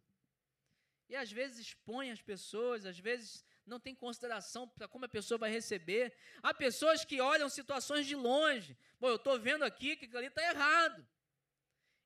[1.07, 5.37] E às vezes expõe as pessoas, às vezes não tem consideração para como a pessoa
[5.37, 6.13] vai receber.
[6.41, 8.75] Há pessoas que olham situações de longe.
[8.99, 11.07] Bom, eu estou vendo aqui que ali está errado.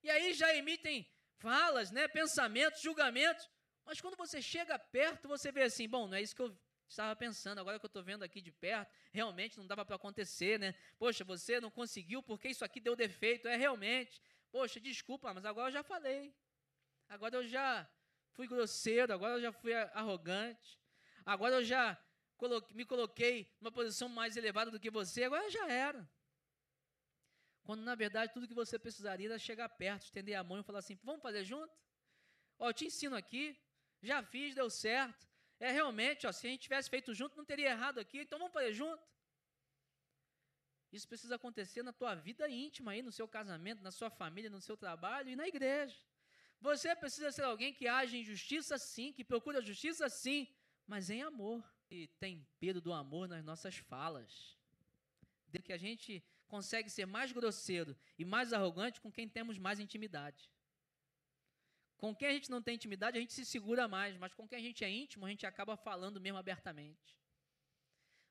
[0.02, 3.48] E aí já emitem falas, né, pensamentos, julgamentos.
[3.84, 6.56] Mas quando você chega perto, você vê assim, bom, não é isso que eu
[6.92, 10.58] estava pensando, agora que eu estou vendo aqui de perto, realmente não dava para acontecer,
[10.58, 10.74] né?
[10.98, 14.22] Poxa, você não conseguiu porque isso aqui deu defeito, é realmente.
[14.50, 16.34] Poxa, desculpa, mas agora eu já falei.
[17.08, 17.88] Agora eu já
[18.32, 20.78] fui grosseiro, agora eu já fui arrogante.
[21.24, 21.98] Agora eu já
[22.36, 26.08] coloquei, me coloquei numa posição mais elevada do que você, agora já era.
[27.64, 30.80] Quando na verdade tudo que você precisaria era chegar perto, estender a mão e falar
[30.80, 31.72] assim: vamos fazer junto?
[32.58, 33.56] Ó, eu te ensino aqui,
[34.02, 35.31] já fiz, deu certo.
[35.66, 38.52] É realmente, ó, se a gente tivesse feito junto, não teria errado aqui, então vamos
[38.52, 39.00] fazer junto.
[40.90, 44.60] Isso precisa acontecer na tua vida íntima aí, no seu casamento, na sua família, no
[44.60, 45.96] seu trabalho e na igreja.
[46.60, 50.48] Você precisa ser alguém que age em justiça sim, que procura justiça sim,
[50.84, 51.62] mas em amor.
[51.88, 54.58] E tempero do amor nas nossas falas.
[55.46, 59.78] De que a gente consegue ser mais grosseiro e mais arrogante com quem temos mais
[59.78, 60.50] intimidade.
[62.02, 64.58] Com quem a gente não tem intimidade, a gente se segura mais, mas com quem
[64.58, 67.16] a gente é íntimo, a gente acaba falando mesmo abertamente.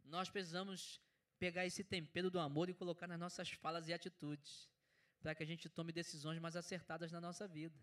[0.03, 0.99] Nós precisamos
[1.39, 4.69] pegar esse tempero do amor e colocar nas nossas falas e atitudes,
[5.21, 7.79] para que a gente tome decisões mais acertadas na nossa vida.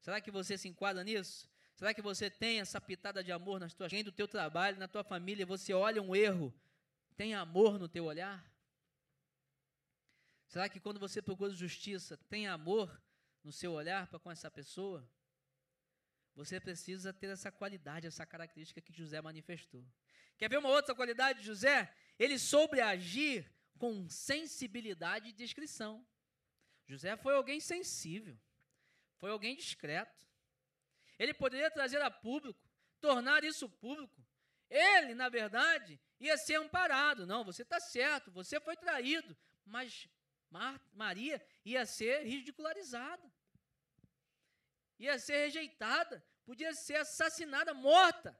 [0.00, 1.48] Será que você se enquadra nisso?
[1.76, 5.04] Será que você tem essa pitada de amor nas tuas do teu trabalho, na tua
[5.04, 6.52] família, você olha um erro,
[7.16, 8.44] tem amor no teu olhar?
[10.48, 13.00] Será que quando você procura justiça, tem amor
[13.44, 15.08] no seu olhar para com essa pessoa?
[16.38, 19.84] Você precisa ter essa qualidade, essa característica que José manifestou.
[20.36, 21.92] Quer ver uma outra qualidade de José?
[22.16, 26.06] Ele soube agir com sensibilidade e discrição.
[26.86, 28.38] José foi alguém sensível,
[29.16, 30.24] foi alguém discreto.
[31.18, 32.70] Ele poderia trazer a público,
[33.00, 34.24] tornar isso público.
[34.70, 37.26] Ele, na verdade, ia ser amparado.
[37.26, 39.36] Não, você está certo, você foi traído.
[39.64, 40.08] Mas
[40.48, 43.28] Mar Maria ia ser ridicularizada,
[44.98, 48.38] ia ser rejeitada, podia ser assassinada, morta.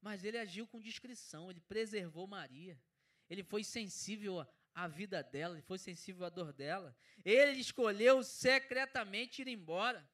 [0.00, 2.80] Mas ele agiu com discrição, ele preservou Maria.
[3.28, 6.96] Ele foi sensível a vida dela, ele foi sensível à dor dela.
[7.24, 10.08] Ele escolheu secretamente ir embora.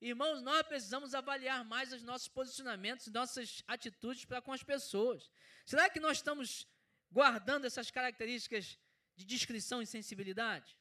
[0.00, 5.30] Irmãos, nós precisamos avaliar mais os nossos posicionamentos, nossas atitudes para com as pessoas.
[5.64, 6.66] Será que nós estamos
[7.10, 8.78] guardando essas características
[9.16, 10.78] de discrição e sensibilidade?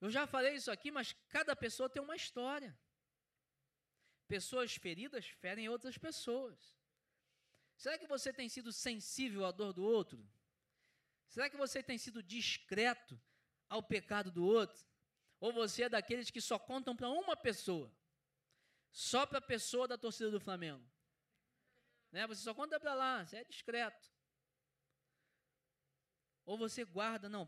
[0.00, 2.76] Eu já falei isso aqui, mas cada pessoa tem uma história.
[4.28, 6.74] Pessoas feridas ferem outras pessoas.
[7.76, 10.26] Será que você tem sido sensível à dor do outro?
[11.28, 13.20] Será que você tem sido discreto
[13.68, 14.84] ao pecado do outro?
[15.38, 17.92] Ou você é daqueles que só contam para uma pessoa?
[18.90, 20.84] Só para a pessoa da torcida do Flamengo?
[22.10, 22.26] Né?
[22.26, 24.10] Você só conta para lá, você é discreto.
[26.44, 27.46] Ou você guarda, não,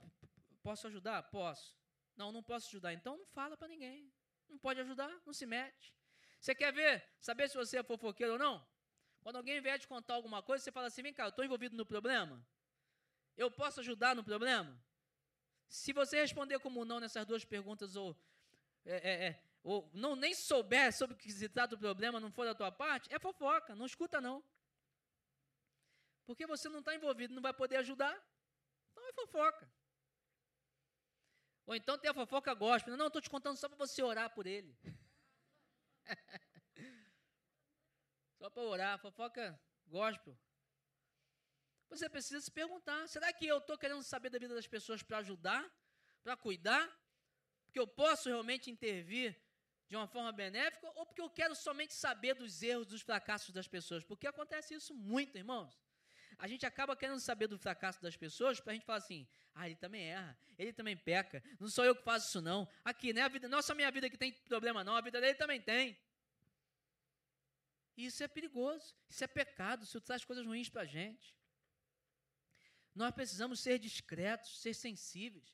[0.63, 1.23] posso ajudar?
[1.31, 1.78] Posso.
[2.19, 2.93] Não, não posso ajudar.
[2.93, 4.13] Então não fala para ninguém.
[4.49, 5.95] Não pode ajudar, não se mete.
[6.41, 8.67] Você quer ver, saber se você é fofoqueiro ou não?
[9.23, 11.77] Quando alguém vier te contar alguma coisa, você fala assim: vem cá, eu estou envolvido
[11.77, 12.45] no problema?
[13.37, 14.77] Eu posso ajudar no problema?
[15.69, 18.17] Se você responder como não nessas duas perguntas, ou,
[18.85, 22.33] é, é, é, ou não nem souber sobre o que se trata o problema, não
[22.33, 24.43] for da tua parte, é fofoca, não escuta não.
[26.27, 28.17] Porque você não está envolvido, não vai poder ajudar.
[28.91, 29.71] Então é fofoca.
[31.69, 32.97] Ou então tem a fofoca gospel.
[32.97, 34.75] Não, estou te contando só para você orar por ele.
[38.39, 40.35] só para orar, fofoca gospel.
[41.91, 45.19] Você precisa se perguntar: será que eu estou querendo saber da vida das pessoas para
[45.19, 45.63] ajudar,
[46.23, 46.89] para cuidar?
[47.67, 49.39] Porque eu posso realmente intervir
[49.89, 53.69] de uma forma benéfica ou porque eu quero somente saber dos erros, dos fracassos das
[53.69, 54.03] pessoas?
[54.03, 55.79] Porque acontece isso muito, irmãos.
[56.39, 59.67] A gente acaba querendo saber do fracasso das pessoas para a gente falar assim: ah,
[59.67, 62.69] ele também erra, ele também peca, não sou eu que faço isso não.
[62.85, 65.21] Aqui, né, a vida, não é só minha vida que tem problema não, a vida
[65.21, 65.99] dele também tem.
[67.97, 71.37] Isso é perigoso, isso é pecado, isso traz coisas ruins para a gente.
[72.95, 75.53] Nós precisamos ser discretos, ser sensíveis.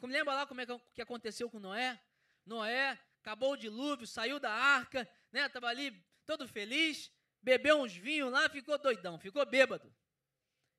[0.00, 2.00] Lembra lá como é que aconteceu com Noé?
[2.46, 5.46] Noé acabou o dilúvio, saiu da arca, né?
[5.46, 5.90] Estava ali
[6.24, 7.10] todo feliz,
[7.42, 9.92] bebeu uns vinhos lá, ficou doidão, ficou bêbado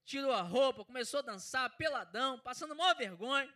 [0.06, 3.54] tirou a roupa, começou a dançar, peladão, passando maior vergonha.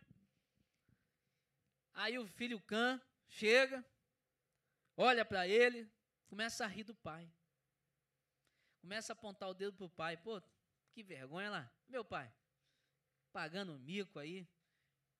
[1.94, 3.84] Aí o filho Cã chega,
[4.96, 5.90] olha para ele,
[6.28, 7.30] começa a rir do pai.
[8.80, 10.16] Começa a apontar o dedo para o pai.
[10.16, 10.40] Pô,
[10.92, 11.72] que vergonha lá.
[11.88, 12.32] Meu pai,
[13.32, 14.46] pagando mico aí.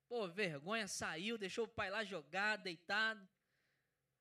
[0.09, 3.29] Pô, vergonha, saiu, deixou o pai lá jogado, deitado.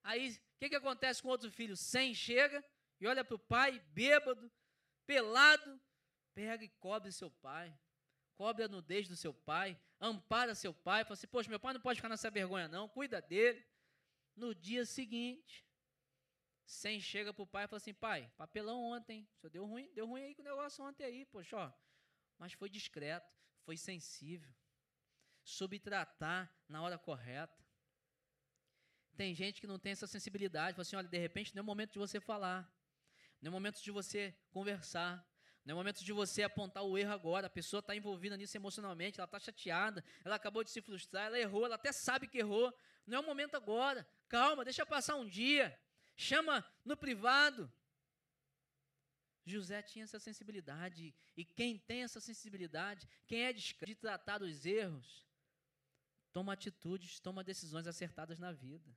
[0.03, 1.77] Aí, o que, que acontece com outro filho?
[1.77, 2.63] Sem chega
[2.99, 4.51] e olha para o pai, bêbado,
[5.05, 5.79] pelado,
[6.35, 7.75] Pega e cobre seu pai.
[8.35, 9.79] Cobre a nudez do seu pai.
[9.99, 11.03] Ampara seu pai.
[11.03, 12.87] Fala assim, poxa, meu pai não pode ficar nessa vergonha, não.
[12.87, 13.65] Cuida dele.
[14.35, 15.65] No dia seguinte,
[16.65, 19.27] sem chega para o pai e fala assim, pai, papelão ontem.
[19.37, 21.73] Só deu ruim, deu ruim aí com o negócio ontem aí, poxa, ó.
[22.37, 24.53] Mas foi discreto, foi sensível.
[25.41, 27.63] Soube tratar na hora correta.
[29.15, 30.75] Tem gente que não tem essa sensibilidade.
[30.75, 32.69] Fala assim, olha, de repente não é o momento de você falar.
[33.41, 35.25] Não é o momento de você conversar.
[35.65, 37.47] Não é momento de você apontar o erro agora.
[37.47, 41.39] A pessoa está envolvida nisso emocionalmente, ela está chateada, ela acabou de se frustrar, ela
[41.39, 42.71] errou, ela até sabe que errou.
[43.07, 44.07] Não é o momento agora.
[44.29, 45.77] Calma, deixa passar um dia.
[46.15, 47.71] Chama no privado.
[49.43, 51.15] José tinha essa sensibilidade.
[51.35, 55.25] E quem tem essa sensibilidade, quem é de tratar dos erros,
[56.31, 58.95] toma atitudes, toma decisões acertadas na vida.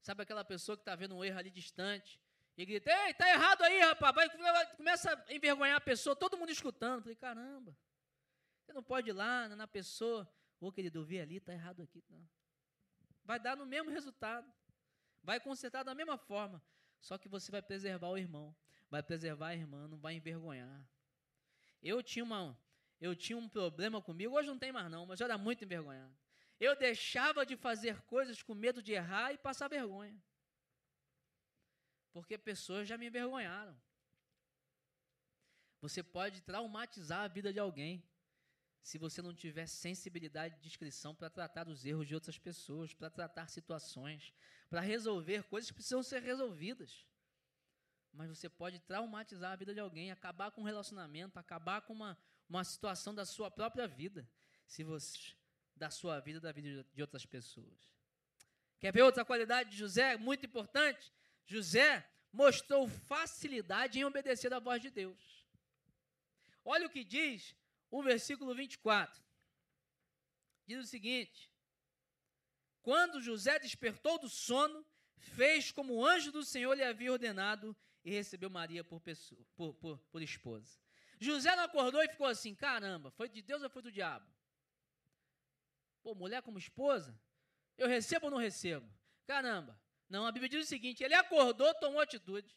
[0.00, 2.20] Sabe aquela pessoa que está vendo um erro ali distante,
[2.56, 4.30] e grita, ei, tá errado aí, rapaz.
[4.76, 7.02] Começa a envergonhar a pessoa, todo mundo escutando.
[7.02, 7.76] Falei, caramba,
[8.62, 10.28] você não pode ir lá na pessoa.
[10.60, 12.02] Ô, querido, eu ali, tá errado aqui.
[12.08, 12.28] Não.
[13.24, 14.50] Vai dar no mesmo resultado.
[15.22, 16.62] Vai consertar da mesma forma.
[17.00, 18.54] Só que você vai preservar o irmão.
[18.88, 20.88] Vai preservar a irmã, não vai envergonhar.
[21.82, 22.56] Eu tinha, uma,
[23.00, 26.16] eu tinha um problema comigo, hoje não tem mais não, mas eu era muito envergonhado.
[26.60, 30.16] Eu deixava de fazer coisas com medo de errar e passar vergonha
[32.14, 33.76] porque pessoas já me envergonharam.
[35.80, 38.02] Você pode traumatizar a vida de alguém
[38.82, 43.10] se você não tiver sensibilidade e discrição para tratar dos erros de outras pessoas, para
[43.10, 44.32] tratar situações,
[44.70, 47.04] para resolver coisas que precisam ser resolvidas.
[48.12, 52.16] Mas você pode traumatizar a vida de alguém, acabar com um relacionamento, acabar com uma,
[52.48, 54.28] uma situação da sua própria vida,
[54.66, 55.34] se você
[55.76, 57.92] da sua vida, da vida de outras pessoas.
[58.78, 61.12] Quer ver outra qualidade de José, muito importante?
[61.46, 65.46] José mostrou facilidade em obedecer à voz de Deus.
[66.64, 67.54] Olha o que diz
[67.90, 69.22] o versículo 24.
[70.66, 71.50] Diz o seguinte:
[72.82, 74.84] Quando José despertou do sono,
[75.16, 79.74] fez como o anjo do Senhor lhe havia ordenado e recebeu Maria por, pessoa, por,
[79.74, 80.78] por, por esposa.
[81.20, 84.26] José não acordou e ficou assim: caramba, foi de Deus ou foi do diabo?
[86.02, 87.16] Pô, mulher como esposa?
[87.78, 88.90] Eu recebo ou não recebo?
[89.24, 92.54] Caramba, não, a Bíblia diz o seguinte: ele acordou, tomou atitude.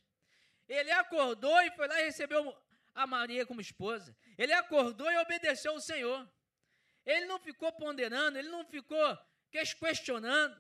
[0.68, 2.56] Ele acordou e foi lá e recebeu
[2.94, 4.16] a Maria como esposa.
[4.38, 6.30] Ele acordou e obedeceu ao Senhor.
[7.06, 9.18] Ele não ficou ponderando, ele não ficou
[9.80, 10.56] questionando.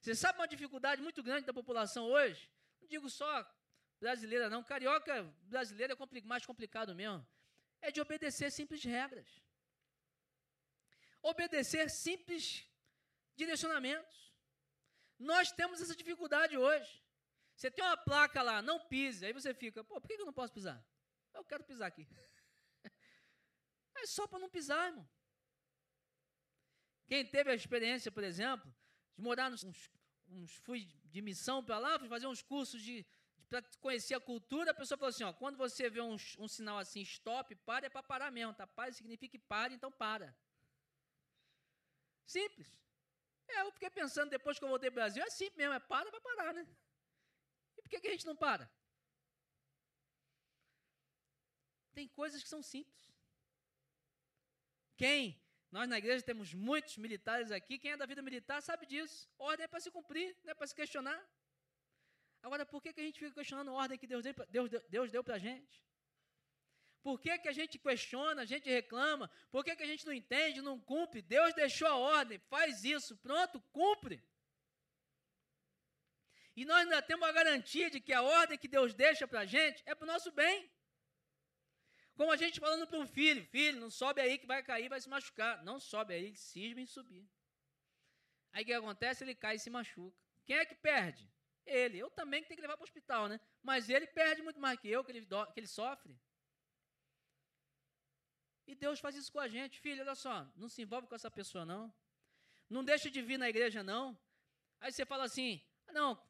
[0.00, 2.50] Você sabe uma dificuldade muito grande da população hoje?
[2.80, 3.48] Não digo só
[4.00, 4.62] brasileira, não.
[4.62, 7.26] Carioca brasileira é mais complicado mesmo.
[7.80, 9.40] É de obedecer simples regras.
[11.22, 12.68] Obedecer simples
[13.36, 14.33] direcionamentos.
[15.24, 17.02] Nós temos essa dificuldade hoje.
[17.56, 19.24] Você tem uma placa lá, não pise.
[19.24, 20.84] Aí você fica, pô, por que eu não posso pisar?
[21.32, 22.06] Eu quero pisar aqui.
[23.96, 25.08] É só para não pisar, irmão.
[27.06, 28.68] Quem teve a experiência, por exemplo,
[29.16, 29.62] de morar nos.
[29.64, 29.90] Uns,
[30.28, 33.06] uns fui de missão para lá, fui fazer uns cursos de,
[33.38, 36.48] de para conhecer a cultura, a pessoa falou assim: ó, quando você vê um, um
[36.48, 38.66] sinal assim, stop, para, é para parar mesmo, tá?
[38.66, 40.36] Para significa que pare, então para.
[42.26, 42.83] Simples.
[43.48, 45.80] É, eu fiquei pensando depois que eu voltei para o Brasil, é simples mesmo, é
[45.80, 46.66] para, para parar, né?
[47.76, 48.70] E por que, que a gente não para?
[51.92, 53.12] Tem coisas que são simples.
[54.96, 55.40] Quem?
[55.70, 57.78] Nós na igreja temos muitos militares aqui.
[57.78, 59.28] Quem é da vida militar sabe disso.
[59.38, 61.20] Ordem é para se cumprir, não é para se questionar.
[62.42, 65.10] Agora, por que, que a gente fica questionando a ordem que Deus deu, Deus, Deus
[65.10, 65.84] deu para a gente?
[67.04, 69.30] Por que, que a gente questiona, a gente reclama?
[69.52, 71.20] Por que, que a gente não entende, não cumpre?
[71.20, 74.24] Deus deixou a ordem, faz isso, pronto, cumpre.
[76.56, 79.44] E nós ainda temos a garantia de que a ordem que Deus deixa para a
[79.44, 80.58] gente é para o nosso bem.
[82.16, 85.00] Como a gente falando para um filho, filho, não sobe aí que vai cair, vai
[85.00, 85.62] se machucar.
[85.62, 87.28] Não sobe aí, cisma em subir.
[88.50, 89.24] Aí o que acontece?
[89.24, 90.16] Ele cai e se machuca.
[90.46, 91.30] Quem é que perde?
[91.66, 91.98] Ele.
[91.98, 93.38] Eu também que tenho que levar para o hospital, né?
[93.62, 96.16] Mas ele perde muito mais que eu, que ele, que ele sofre.
[98.66, 99.80] E Deus faz isso com a gente.
[99.80, 101.92] Filho, olha só, não se envolve com essa pessoa, não.
[102.68, 104.18] Não deixa de vir na igreja, não.
[104.80, 105.62] Aí você fala assim,
[105.92, 106.20] não,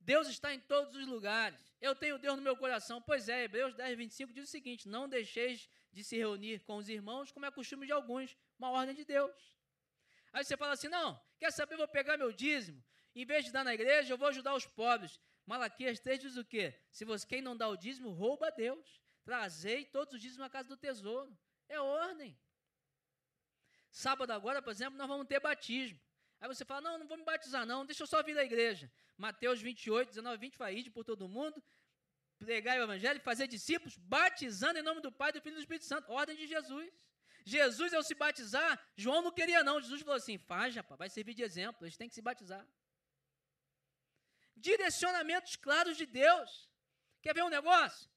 [0.00, 1.60] Deus está em todos os lugares.
[1.80, 3.00] Eu tenho Deus no meu coração.
[3.00, 6.88] Pois é, Hebreus 10, 25 diz o seguinte: Não deixeis de se reunir com os
[6.88, 9.54] irmãos, como é costume de alguns, uma ordem de Deus.
[10.32, 11.76] Aí você fala assim: Não, quer saber?
[11.76, 12.82] Vou pegar meu dízimo.
[13.14, 15.20] Em vez de dar na igreja, eu vou ajudar os pobres.
[15.44, 16.74] Malaquias 3 diz o quê?
[16.90, 19.02] Se você quem não dá o dízimo, rouba a Deus.
[19.24, 21.36] Trazei todos os dízimos à casa do tesouro.
[21.68, 22.38] É ordem.
[23.90, 26.00] Sábado agora, por exemplo, nós vamos ter batismo.
[26.40, 28.90] Aí você fala: Não, não vou me batizar, não, deixa eu só vir à igreja.
[29.16, 31.62] Mateus 28, 19, 20, vai ir por todo mundo,
[32.38, 35.84] pregar o evangelho, fazer discípulos, batizando em nome do Pai, do Filho e do Espírito
[35.84, 36.10] Santo.
[36.12, 36.92] Ordem de Jesus.
[37.44, 39.80] Jesus, ao se batizar, João não queria, não.
[39.80, 42.64] Jesus falou assim: faz, rapaz, vai servir de exemplo, eles têm que se batizar.
[44.56, 46.68] Direcionamentos claros de Deus.
[47.22, 48.08] Quer ver um negócio?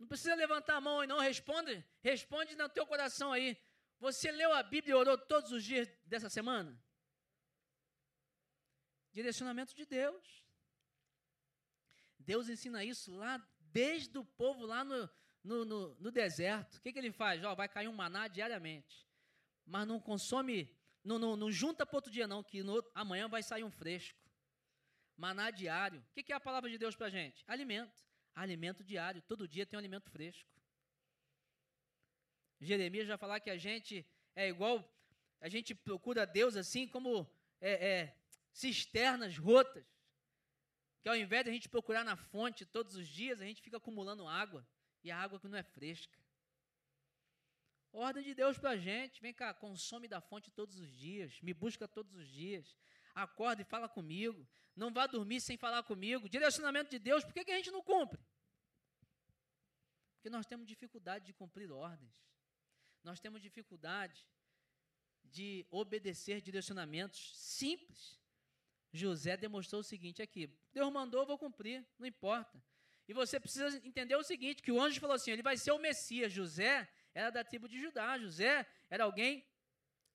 [0.00, 3.54] Não precisa levantar a mão e não responde, responde no teu coração aí.
[3.98, 6.82] Você leu a Bíblia e orou todos os dias dessa semana?
[9.12, 10.42] Direcionamento de Deus.
[12.18, 15.10] Deus ensina isso lá desde o povo lá no,
[15.44, 16.76] no, no, no deserto.
[16.76, 17.44] O que, que ele faz?
[17.44, 19.06] Ó, vai cair um maná diariamente.
[19.66, 20.74] Mas não consome,
[21.04, 24.18] não, não, não junta para outro dia, não, que no, amanhã vai sair um fresco.
[25.14, 26.00] Maná diário.
[26.00, 27.44] O que, que é a palavra de Deus para a gente?
[27.46, 28.02] Alimento.
[28.34, 29.22] Alimento diário.
[29.22, 30.48] Todo dia tem um alimento fresco.
[32.60, 34.86] Jeremias vai falar que a gente é igual,
[35.40, 37.26] a gente procura Deus assim como
[37.60, 38.16] é, é,
[38.52, 39.86] cisternas rotas,
[41.02, 43.78] que ao invés de a gente procurar na fonte todos os dias, a gente fica
[43.78, 44.66] acumulando água,
[45.02, 46.18] e a água que não é fresca.
[47.92, 51.54] Ordem de Deus para a gente, vem cá, consome da fonte todos os dias, me
[51.54, 52.76] busca todos os dias,
[53.22, 57.44] acorda e fala comigo, não vá dormir sem falar comigo, direcionamento de Deus, por que,
[57.44, 58.20] que a gente não cumpre?
[60.14, 62.12] Porque nós temos dificuldade de cumprir ordens,
[63.02, 64.26] nós temos dificuldade
[65.24, 68.18] de obedecer direcionamentos simples.
[68.92, 72.62] José demonstrou o seguinte aqui: Deus mandou, eu vou cumprir, não importa.
[73.06, 75.78] E você precisa entender o seguinte: que o anjo falou assim, ele vai ser o
[75.78, 76.32] Messias.
[76.32, 78.18] José era da tribo de Judá.
[78.18, 79.44] José era alguém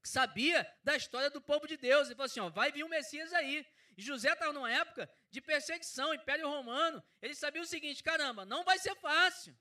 [0.08, 2.08] sabia da história do povo de Deus.
[2.08, 3.66] Ele falou assim: ó, vai vir um Messias aí.
[3.98, 7.04] E José estava numa época de perseguição, Império Romano.
[7.22, 9.58] Ele sabia o seguinte: caramba, não vai ser fácil.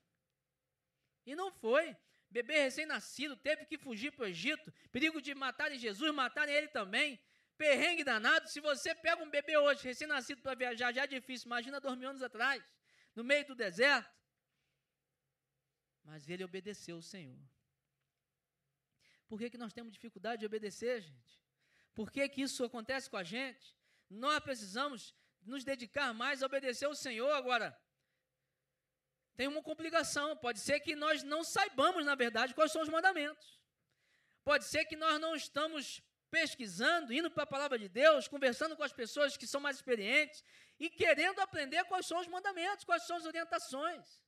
[1.25, 1.95] E não foi.
[2.29, 4.71] Bebê recém-nascido teve que fugir para o Egito.
[4.91, 7.19] Perigo de matarem Jesus, matarem ele também.
[7.57, 8.49] Perrengue danado.
[8.49, 11.47] Se você pega um bebê hoje, recém-nascido, para viajar, já é difícil.
[11.47, 12.61] Imagina dois mil anos atrás,
[13.15, 14.13] no meio do deserto.
[16.03, 17.39] Mas ele obedeceu o Senhor.
[19.27, 21.41] Por que, que nós temos dificuldade de obedecer, gente?
[21.93, 23.75] Por que, que isso acontece com a gente?
[24.09, 27.31] Nós precisamos nos dedicar mais a obedecer o Senhor.
[27.31, 27.77] Agora,
[29.35, 30.35] tem uma complicação.
[30.37, 33.59] Pode ser que nós não saibamos, na verdade, quais são os mandamentos.
[34.43, 38.83] Pode ser que nós não estamos pesquisando, indo para a palavra de Deus, conversando com
[38.83, 40.43] as pessoas que são mais experientes
[40.79, 44.21] e querendo aprender quais são os mandamentos, quais são as orientações.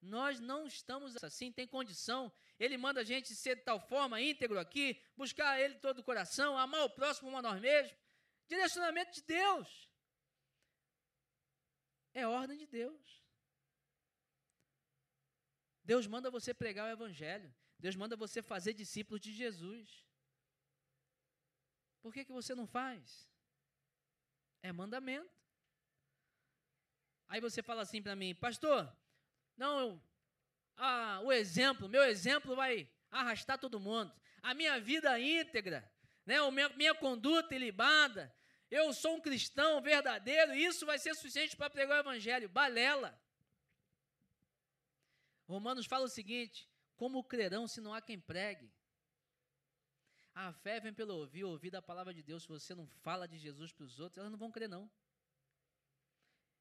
[0.00, 2.32] Nós não estamos assim, tem condição.
[2.58, 6.58] Ele manda a gente ser de tal forma íntegro aqui, buscar Ele todo o coração,
[6.58, 7.96] amar o próximo como a nós mesmos.
[8.48, 9.88] Direcionamento de Deus.
[12.12, 13.22] É ordem de Deus.
[15.84, 17.54] Deus manda você pregar o Evangelho.
[17.78, 20.04] Deus manda você fazer discípulos de Jesus.
[22.02, 23.30] Por que, que você não faz?
[24.62, 25.38] É mandamento.
[27.28, 28.90] Aí você fala assim para mim, pastor,
[29.56, 30.02] não,
[30.78, 34.12] ah, o exemplo, meu exemplo vai arrastar todo mundo.
[34.42, 35.90] A minha vida íntegra,
[36.24, 38.34] né, a minha, minha conduta ilibada,
[38.70, 42.48] eu sou um cristão verdadeiro, isso vai ser suficiente para pregar o evangelho.
[42.48, 43.18] Balela.
[45.46, 48.70] Romanos fala o seguinte: como crerão se não há quem pregue?
[50.34, 52.42] A fé vem pelo ouvir, ouvir da palavra de Deus.
[52.42, 54.88] Se você não fala de Jesus para os outros, elas não vão crer, não.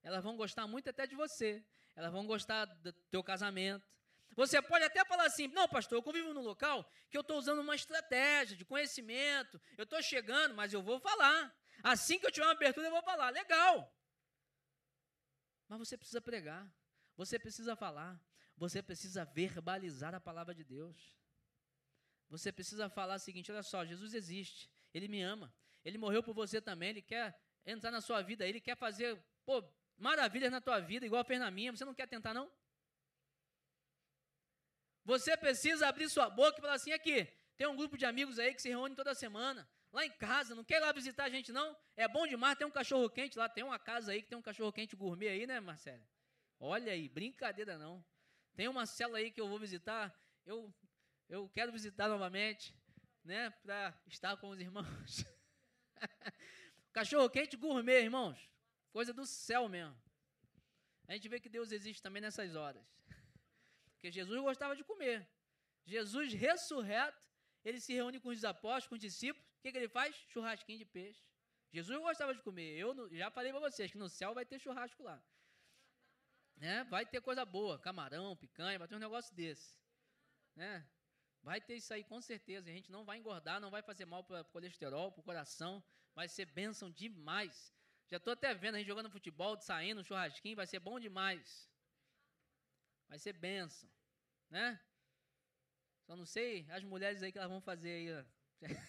[0.02, 1.64] Elas vão gostar muito até de você.
[1.96, 3.97] Elas vão gostar do teu casamento.
[4.38, 7.60] Você pode até falar assim: não, pastor, eu convivo num local que eu estou usando
[7.60, 11.54] uma estratégia de conhecimento, eu estou chegando, mas eu vou falar.
[11.82, 13.32] Assim que eu tiver uma abertura, eu vou falar.
[13.32, 13.92] Legal.
[15.68, 16.72] Mas você precisa pregar,
[17.16, 18.22] você precisa falar,
[18.56, 21.18] você precisa verbalizar a palavra de Deus.
[22.30, 25.52] Você precisa falar o seguinte: olha só, Jesus existe, Ele me ama,
[25.84, 27.36] Ele morreu por você também, Ele quer
[27.66, 29.68] entrar na sua vida, Ele quer fazer pô,
[29.98, 31.72] maravilhas na tua vida, igual fez na minha.
[31.72, 32.52] Você não quer tentar, não?
[35.08, 38.54] Você precisa abrir sua boca e falar assim: aqui, tem um grupo de amigos aí
[38.54, 41.50] que se reúne toda semana, lá em casa, não quer ir lá visitar a gente,
[41.50, 41.78] não?
[41.96, 44.42] É bom demais, tem um cachorro quente lá, tem uma casa aí que tem um
[44.42, 46.06] cachorro quente gourmet aí, né, Marcelo?
[46.60, 48.04] Olha aí, brincadeira não.
[48.54, 50.14] Tem uma cela aí que eu vou visitar,
[50.46, 50.76] eu,
[51.30, 52.76] eu quero visitar novamente,
[53.24, 55.24] né, para estar com os irmãos.
[56.92, 58.38] cachorro quente gourmet, irmãos.
[58.92, 59.96] Coisa do céu mesmo.
[61.08, 62.97] A gente vê que Deus existe também nessas horas.
[64.08, 65.28] Porque Jesus gostava de comer.
[65.86, 67.22] Jesus ressurreto,
[67.64, 69.46] ele se reúne com os apóstolos, com os discípulos.
[69.58, 70.16] O que, que ele faz?
[70.30, 71.22] Churrasquinho de peixe.
[71.74, 72.78] Jesus gostava de comer.
[72.78, 75.22] Eu já falei para vocês que no céu vai ter churrasco lá.
[76.56, 76.86] Né?
[76.86, 79.78] Vai ter coisa boa, camarão, picanha, vai ter um negócio desse.
[80.56, 80.88] Né?
[81.44, 82.70] Vai ter isso aí com certeza.
[82.70, 85.84] A gente não vai engordar, não vai fazer mal para o colesterol, para o coração.
[86.16, 87.74] Vai ser bênção demais.
[88.08, 91.70] Já estou até vendo a gente jogando futebol, saindo, churrasquinho, vai ser bom demais.
[93.10, 93.90] Vai ser benção,
[94.50, 94.80] né?
[96.06, 98.26] Só não sei as mulheres aí que elas vão fazer aí.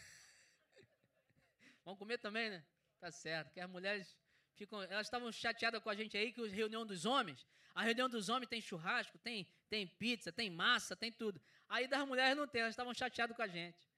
[1.85, 2.65] vão comer também, né?
[3.01, 4.17] Tá certo, que as mulheres
[4.55, 8.09] ficam, elas estavam chateadas com a gente aí que a reunião dos homens, a reunião
[8.09, 11.41] dos homens tem churrasco, tem tem pizza, tem massa, tem tudo.
[11.69, 13.89] Aí das mulheres não tem, elas estavam chateadas com a gente.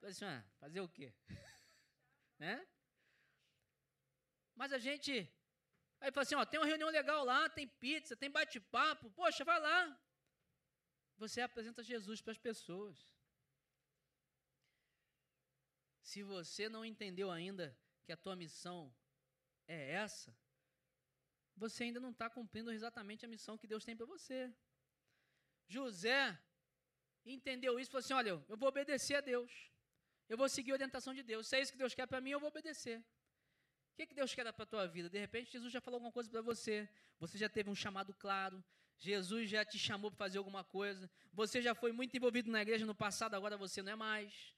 [0.00, 1.12] Falei assim, ah, fazer o quê?
[2.38, 2.66] né?
[4.54, 5.12] Mas a gente.
[6.00, 9.10] Aí fala assim: ó, tem uma reunião legal lá, tem pizza, tem bate-papo.
[9.10, 10.00] Poxa, vai lá.
[11.22, 12.96] Você apresenta Jesus para as pessoas.
[16.10, 17.66] Se você não entendeu ainda
[18.04, 18.78] que a tua missão
[19.68, 20.34] é essa,
[21.54, 24.50] você ainda não está cumprindo exatamente a missão que Deus tem para você.
[25.68, 26.24] José
[27.24, 29.52] entendeu isso e falou assim: olha, eu vou obedecer a Deus.
[30.26, 31.46] Eu vou seguir a orientação de Deus.
[31.46, 32.98] Se é isso que Deus quer para mim, eu vou obedecer.
[33.92, 35.10] O que, que Deus quer para a tua vida?
[35.10, 36.88] De repente, Jesus já falou alguma coisa para você.
[37.18, 38.64] Você já teve um chamado claro.
[39.00, 41.10] Jesus já te chamou para fazer alguma coisa.
[41.32, 44.54] Você já foi muito envolvido na igreja no passado, agora você não é mais.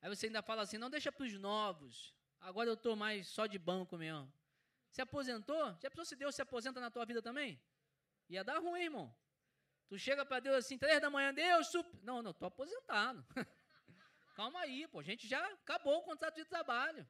[0.00, 2.14] Aí você ainda fala assim: não deixa para os novos.
[2.40, 4.32] Agora eu estou mais só de banco mesmo.
[4.90, 5.76] Se aposentou?
[5.78, 7.60] Já pensou se Deus se aposenta na tua vida também?
[8.30, 9.14] Ia dar ruim, irmão.
[9.88, 11.86] Tu chega para Deus assim, três da manhã, Deus, sup...
[12.02, 13.24] não, não, estou aposentado.
[14.34, 17.06] Calma aí, pô, a gente já acabou o contrato de trabalho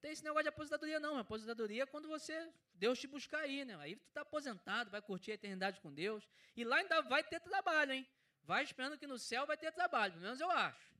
[0.00, 1.18] tem esse negócio de aposentadoria, não.
[1.18, 3.76] Aposentadoria é quando você, Deus te buscar aí, né?
[3.76, 6.26] Aí tu está aposentado, vai curtir a eternidade com Deus.
[6.56, 8.06] E lá ainda vai ter trabalho, hein?
[8.42, 10.90] Vai esperando que no céu vai ter trabalho, pelo menos eu acho.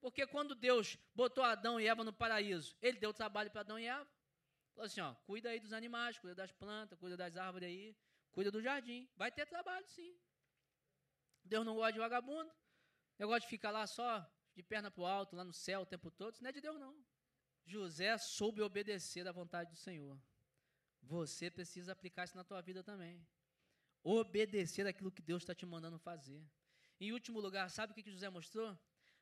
[0.00, 3.86] Porque quando Deus botou Adão e Eva no paraíso, ele deu trabalho para Adão e
[3.86, 4.06] Eva.
[4.74, 7.96] Falou assim: ó, cuida aí dos animais, cuida das plantas, cuida das árvores aí,
[8.30, 9.08] cuida do jardim.
[9.16, 10.14] Vai ter trabalho, sim.
[11.42, 12.52] Deus não gosta de vagabundo.
[13.18, 14.24] Negócio de ficar lá só
[14.54, 16.34] de perna para o alto, lá no céu o tempo todo.
[16.34, 16.94] Isso não é de Deus, não.
[17.66, 20.16] José soube obedecer à vontade do Senhor.
[21.02, 23.26] Você precisa aplicar isso na tua vida também.
[24.02, 26.40] Obedecer aquilo que Deus está te mandando fazer.
[27.00, 28.78] Em último lugar, sabe o que José mostrou?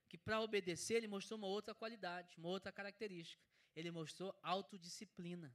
[0.09, 3.43] Que para obedecer, ele mostrou uma outra qualidade, uma outra característica.
[3.75, 5.55] Ele mostrou autodisciplina.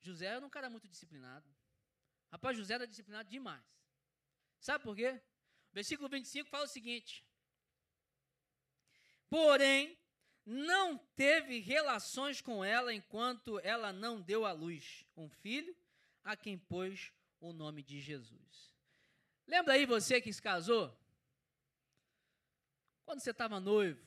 [0.00, 1.48] José era um cara muito disciplinado.
[2.30, 3.64] Rapaz, José era disciplinado demais.
[4.60, 5.20] Sabe por quê?
[5.70, 7.24] O versículo 25 fala o seguinte:
[9.28, 9.97] Porém,
[10.50, 15.76] não teve relações com ela enquanto ela não deu à luz um filho,
[16.24, 18.72] a quem pôs o nome de Jesus.
[19.46, 20.96] Lembra aí você que se casou?
[23.04, 24.02] Quando você estava noivo,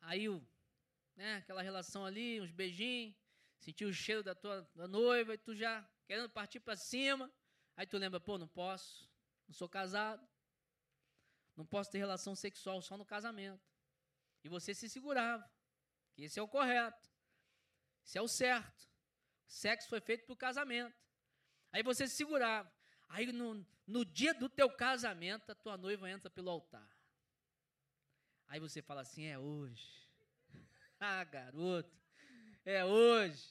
[0.00, 0.26] aí
[1.14, 3.14] né, aquela relação ali, uns beijinhos,
[3.58, 7.30] sentiu o cheiro da tua da noiva e tu já querendo partir para cima,
[7.76, 9.06] aí tu lembra, pô, não posso,
[9.46, 10.26] não sou casado,
[11.54, 13.75] não posso ter relação sexual só no casamento.
[14.46, 15.44] E você se segurava,
[16.14, 17.10] que esse é o correto,
[18.04, 18.88] esse é o certo.
[19.44, 20.96] Sexo foi feito para o casamento.
[21.72, 22.72] Aí você se segurava.
[23.08, 26.88] Aí no, no dia do teu casamento, a tua noiva entra pelo altar.
[28.46, 30.08] Aí você fala assim: é hoje.
[31.00, 32.00] ah, garoto,
[32.64, 33.50] é hoje.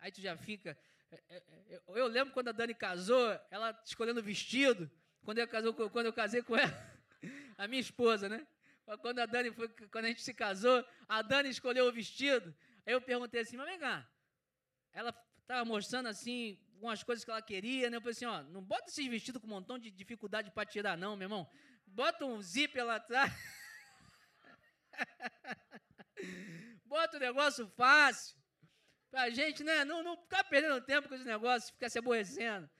[0.00, 0.76] Aí tu já fica.
[1.08, 1.36] É, é,
[1.68, 4.90] é, eu lembro quando a Dani casou, ela escolhendo o vestido.
[5.24, 6.72] Quando eu, casou, quando eu casei com ela,
[7.56, 8.44] a minha esposa, né?
[9.00, 12.54] Quando a Dani foi, quando a gente se casou, a Dani escolheu o vestido.
[12.86, 14.08] Aí eu perguntei assim, mas vem cá.
[14.92, 15.12] Ela
[15.42, 17.96] estava mostrando assim algumas coisas que ela queria, né?
[17.96, 20.96] Eu falei assim, ó, não bota esses vestidos com um montão de dificuldade para tirar,
[20.96, 21.50] não, meu irmão.
[21.84, 23.32] Bota um zíper lá atrás.
[26.84, 28.36] bota um negócio fácil.
[29.10, 29.84] Pra gente, né?
[29.84, 32.70] Não, não ficar perdendo tempo com esse negócio, ficar se aborrecendo.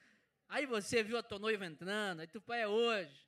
[0.47, 3.26] Aí você viu a tua noiva entrando, aí tu pai é hoje.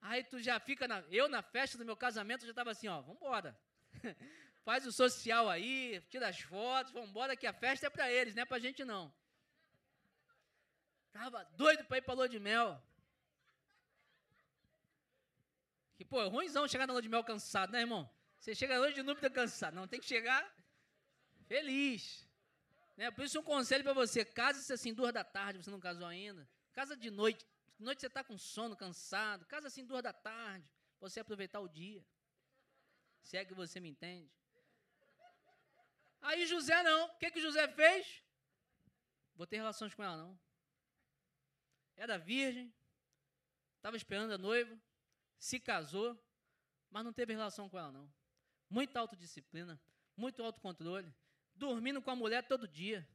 [0.00, 1.00] Aí tu já fica na.
[1.10, 3.58] Eu na festa do meu casamento já estava assim, ó, vambora.
[4.64, 8.42] Faz o social aí, tira as fotos, vambora que a festa é para eles, não
[8.42, 9.12] é pra gente não.
[11.10, 12.80] Tava doido para ir para lua de mel.
[15.96, 18.08] Que, pô, é ruimzão chegar na lua de mel cansado, né, irmão?
[18.38, 19.74] Você chega lua de núpcia cansado.
[19.74, 20.48] Não, tem que chegar
[21.46, 22.28] feliz.
[22.96, 23.10] Né?
[23.10, 26.48] Por isso, um conselho para você: case-se assim, duas da tarde, você não casou ainda.
[26.72, 27.44] Casa de noite.
[27.78, 29.46] Noite você está com sono, cansado.
[29.46, 30.68] Casa assim, duas da tarde,
[31.00, 32.04] você aproveitar o dia.
[33.22, 34.30] Se é que você me entende.
[36.20, 37.06] Aí José não.
[37.06, 38.22] O que, que José fez?
[39.34, 40.38] Vou ter relações com ela, não
[41.98, 42.72] era virgem,
[43.76, 44.80] estava esperando a noiva,
[45.36, 46.16] se casou,
[46.90, 48.10] mas não teve relação com ela, não.
[48.70, 49.80] Muita autodisciplina,
[50.16, 51.12] muito autocontrole,
[51.54, 53.06] dormindo com a mulher todo dia,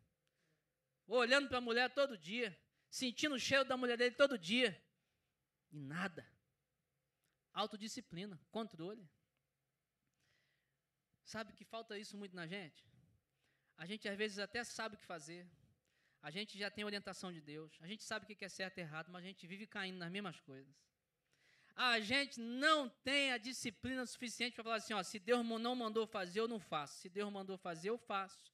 [1.08, 2.58] olhando para a mulher todo dia,
[2.94, 4.72] sentindo o cheiro da mulher dele todo dia,
[5.72, 6.24] e nada.
[7.52, 9.10] Autodisciplina, controle.
[11.24, 12.86] Sabe que falta isso muito na gente?
[13.78, 15.50] A gente às vezes até sabe o que fazer,
[16.22, 18.82] a gente já tem orientação de Deus, a gente sabe o que é certo e
[18.82, 20.72] errado, mas a gente vive caindo nas mesmas coisas.
[21.76, 26.06] A gente não tem a disciplina suficiente para falar assim: ó, se Deus não mandou
[26.06, 27.00] fazer, eu não faço.
[27.00, 28.54] Se Deus mandou fazer, eu faço.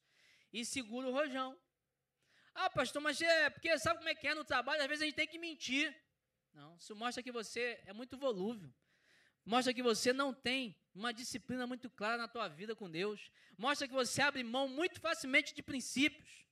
[0.50, 1.60] E segura o rojão.
[2.62, 4.82] Ah, pastor, mas é porque sabe como é que é no trabalho?
[4.82, 5.86] Às vezes a gente tem que mentir.
[6.52, 8.70] Não, isso mostra que você é muito volúvel.
[9.46, 13.30] Mostra que você não tem uma disciplina muito clara na tua vida com Deus.
[13.56, 16.44] Mostra que você abre mão muito facilmente de princípios.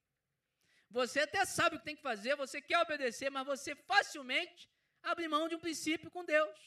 [0.88, 4.66] Você até sabe o que tem que fazer, você quer obedecer, mas você facilmente
[5.02, 6.58] abre mão de um princípio com Deus.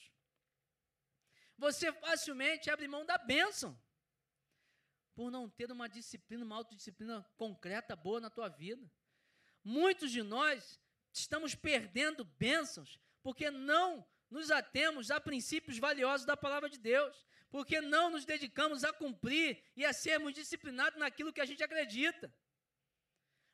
[1.58, 3.76] Você facilmente abre mão da bênção.
[5.16, 8.88] Por não ter uma disciplina, uma autodisciplina concreta, boa na tua vida.
[9.64, 10.80] Muitos de nós
[11.14, 17.82] estamos perdendo bênçãos porque não nos atemos a princípios valiosos da palavra de Deus, porque
[17.82, 22.34] não nos dedicamos a cumprir e a sermos disciplinados naquilo que a gente acredita.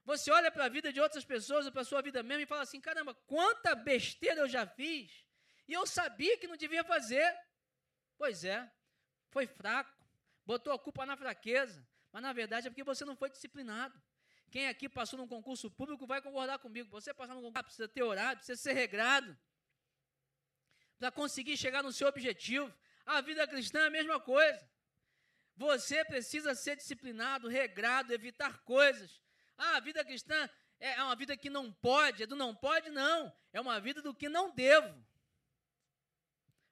[0.06, 2.62] Você olha para a vida de outras pessoas, para a sua vida mesmo, e fala
[2.62, 5.26] assim: caramba, quanta besteira eu já fiz,
[5.68, 7.36] e eu sabia que não devia fazer.
[8.18, 8.72] Pois é,
[9.32, 9.92] foi fraco,
[10.46, 14.02] botou a culpa na fraqueza, mas na verdade é porque você não foi disciplinado.
[14.50, 16.90] Quem aqui passou num concurso público vai concordar comigo.
[16.90, 19.38] Você passar num concurso precisa ter horário, precisa ser regrado,
[20.98, 22.74] para conseguir chegar no seu objetivo.
[23.06, 24.68] A vida cristã é a mesma coisa.
[25.56, 29.20] Você precisa ser disciplinado, regrado, evitar coisas
[29.58, 33.36] ah, a vida cristã é uma vida que não pode, é do não pode, não.
[33.52, 35.04] É uma vida do que não devo.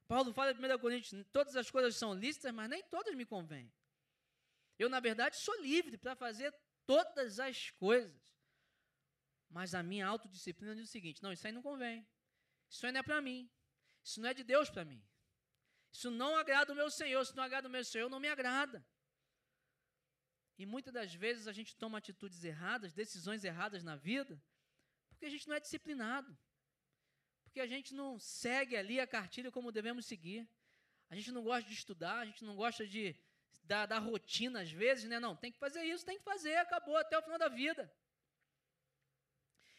[0.06, 3.72] Paulo fala em 1 Coríntios: todas as coisas são lícitas, mas nem todas me convêm.
[4.78, 6.54] Eu, na verdade, sou livre para fazer
[6.86, 8.34] todas as coisas.
[9.48, 12.06] Mas a minha autodisciplina diz o seguinte: não, isso aí não convém.
[12.68, 13.50] Isso aí não é para mim.
[14.02, 15.02] Isso não é de Deus para mim.
[15.92, 17.24] Isso não agrada o meu Senhor.
[17.24, 18.86] Se não agrada o meu Senhor, não me agrada.
[20.58, 24.42] E muitas das vezes a gente toma atitudes erradas, decisões erradas na vida,
[25.10, 26.36] porque a gente não é disciplinado.
[27.44, 30.48] Porque a gente não segue ali a cartilha como devemos seguir.
[31.08, 33.14] A gente não gosta de estudar, a gente não gosta de
[33.66, 35.18] da, da rotina às vezes, né?
[35.18, 37.92] Não, tem que fazer isso, tem que fazer, acabou até o final da vida.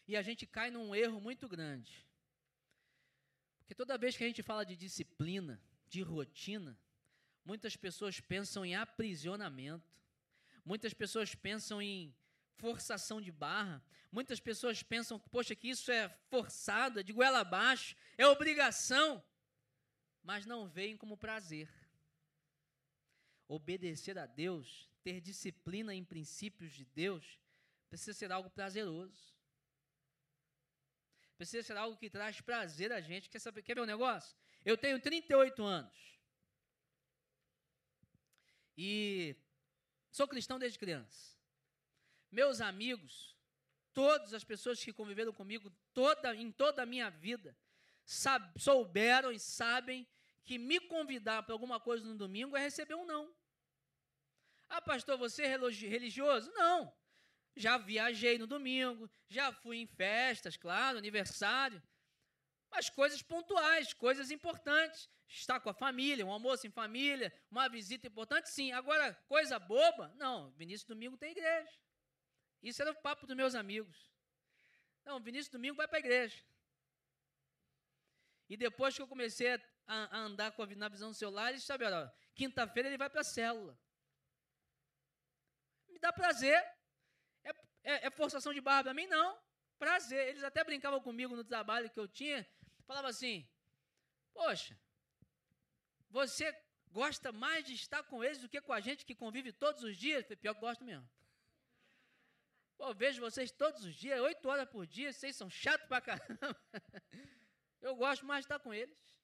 [0.07, 2.05] E a gente cai num erro muito grande.
[3.59, 6.77] Porque toda vez que a gente fala de disciplina, de rotina,
[7.43, 9.97] muitas pessoas pensam em aprisionamento.
[10.63, 12.15] Muitas pessoas pensam em
[12.55, 13.83] forçação de barra.
[14.11, 19.23] Muitas pessoas pensam, poxa, que isso é forçado, é de goela abaixo, é obrigação,
[20.23, 21.69] mas não veem como prazer.
[23.47, 27.39] Obedecer a Deus, ter disciplina em princípios de Deus,
[27.89, 29.33] precisa ser algo prazeroso.
[31.37, 33.29] Precisa ser algo que traz prazer a gente.
[33.29, 33.61] Quer saber?
[33.61, 34.35] Quer ver um negócio?
[34.65, 36.19] Eu tenho 38 anos.
[38.75, 39.35] E
[40.11, 41.37] sou cristão desde criança.
[42.31, 43.37] Meus amigos,
[43.93, 47.57] todas as pessoas que conviveram comigo toda, em toda a minha vida,
[48.57, 50.07] souberam e sabem
[50.47, 53.35] que me convidar para alguma coisa no domingo é receber um não.
[54.69, 56.49] Ah, pastor, você é religioso?
[56.53, 56.91] Não.
[57.55, 61.83] Já viajei no domingo, já fui em festas, claro, aniversário,
[62.71, 65.09] mas coisas pontuais, coisas importantes.
[65.29, 68.71] Estar com a família, um almoço em família, uma visita importante, sim.
[68.71, 70.13] Agora, coisa boba?
[70.15, 71.77] Não, Vinícius Domingo tem igreja.
[72.63, 74.09] Isso era o papo dos meus amigos.
[75.03, 76.41] Não, Vinícius Domingo vai para a igreja.
[78.47, 81.63] E depois que eu comecei a, a andar com a, na visão do celular, eles
[81.63, 83.77] saberam, quinta-feira ele vai para a célula.
[85.87, 86.57] Me dá prazer.
[87.43, 87.49] É,
[87.83, 89.07] é, é forçação de barra para mim?
[89.07, 89.39] Não.
[89.79, 90.27] Prazer.
[90.27, 92.47] Eles até brincavam comigo no trabalho que eu tinha.
[92.85, 93.47] Falavam assim,
[94.33, 94.77] poxa,
[96.09, 96.55] você
[96.91, 99.97] gosta mais de estar com eles do que com a gente que convive todos os
[99.97, 100.25] dias?
[100.25, 101.07] Pior que gosto mesmo.
[102.77, 106.55] Pô, vejo vocês todos os dias, oito horas por dia, vocês são chatos pra caramba.
[107.81, 109.16] Eu gosto mais de estar com eles.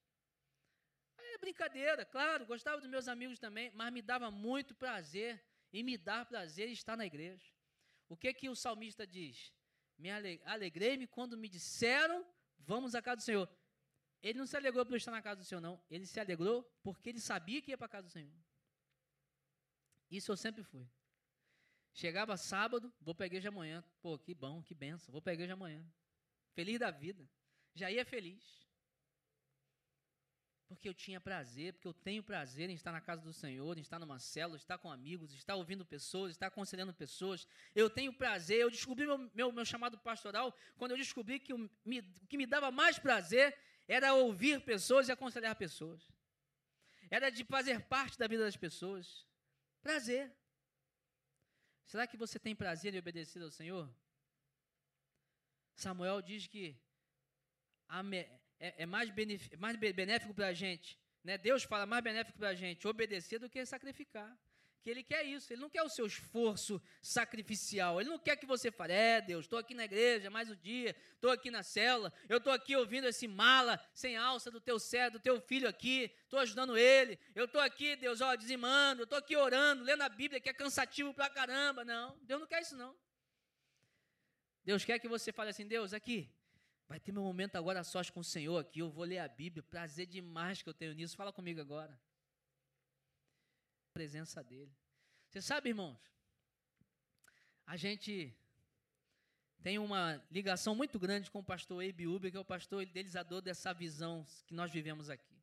[1.33, 5.97] É brincadeira, claro, gostava dos meus amigos também, mas me dava muito prazer, e me
[5.97, 7.51] dá prazer estar na igreja.
[8.07, 9.51] O que que o salmista diz?
[9.97, 10.11] Me
[10.45, 12.23] alegrei-me quando me disseram,
[12.59, 13.49] vamos à casa do Senhor.
[14.21, 15.83] Ele não se alegrou por estar na casa do Senhor, não.
[15.89, 18.31] Ele se alegrou porque ele sabia que ia para a casa do Senhor.
[20.09, 20.87] Isso eu sempre fui.
[21.91, 23.83] Chegava sábado, vou para a amanhã.
[24.01, 25.11] Pô, que bom, que benção.
[25.11, 25.83] Vou para a amanhã.
[26.53, 27.27] Feliz da vida.
[27.73, 28.62] Já ia feliz.
[30.73, 33.81] Porque eu tinha prazer, porque eu tenho prazer em estar na casa do Senhor, em
[33.81, 37.47] estar numa célula, estar com amigos, estar ouvindo pessoas, estar aconselhando pessoas.
[37.75, 38.59] Eu tenho prazer.
[38.59, 42.45] Eu descobri meu, meu, meu chamado pastoral quando eu descobri que o, me, que me
[42.45, 43.57] dava mais prazer
[43.87, 46.07] era ouvir pessoas e aconselhar pessoas.
[47.09, 49.27] Era de fazer parte da vida das pessoas.
[49.81, 50.33] Prazer.
[51.85, 53.93] Será que você tem prazer em obedecer ao Senhor?
[55.75, 56.75] Samuel diz que
[58.77, 59.11] é, mais,
[59.57, 61.37] mais benéfico para a gente, né?
[61.37, 64.37] Deus fala mais benéfico para a gente obedecer do que sacrificar
[64.83, 68.45] que ele quer isso, ele não quer o seu esforço sacrificial, ele não quer que
[68.45, 72.11] você fale, é Deus, estou aqui na igreja mais um dia, estou aqui na cela,
[72.27, 76.11] eu estou aqui ouvindo esse mala sem alça do teu servo, do teu filho aqui,
[76.23, 80.09] estou ajudando ele, eu estou aqui, Deus, ó, dizimando, eu estou aqui orando, lendo a
[80.09, 82.93] Bíblia, que é cansativo pra caramba, não, Deus não quer isso não.
[84.65, 86.29] Deus quer que você fale assim, Deus, aqui,
[86.93, 89.63] vai ter meu momento agora sós com o Senhor aqui, eu vou ler a Bíblia,
[89.63, 91.99] prazer demais que eu tenho nisso, fala comigo agora
[93.91, 94.71] presença dele.
[95.27, 95.97] Você sabe, irmãos,
[97.65, 98.31] a gente
[99.63, 103.41] tem uma ligação muito grande com o pastor Abe Uber, que é o pastor idealizador
[103.41, 105.35] dessa visão que nós vivemos aqui.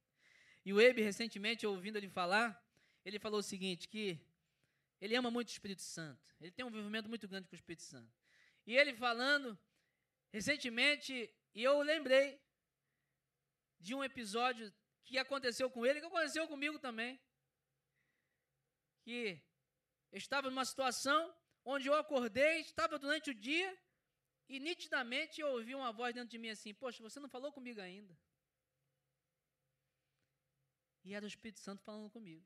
[0.65, 2.65] E o Abe, recentemente, ouvindo ele falar,
[3.05, 4.21] ele falou o seguinte, que
[5.01, 6.33] ele ama muito o Espírito Santo.
[6.41, 8.13] Ele tem um envolvimento muito grande com o Espírito Santo.
[8.65, 9.59] E ele falando,
[10.33, 12.41] recentemente, e eu lembrei
[13.79, 14.73] de um episódio
[15.05, 17.21] que aconteceu com ele, que aconteceu comigo também
[19.03, 19.43] que
[20.13, 21.35] eu estava numa situação
[21.65, 23.79] onde eu acordei, estava durante o dia
[24.49, 27.81] e nitidamente eu ouvi uma voz dentro de mim assim: Poxa, você não falou comigo
[27.81, 28.17] ainda.
[31.05, 32.45] E era o Espírito Santo falando comigo.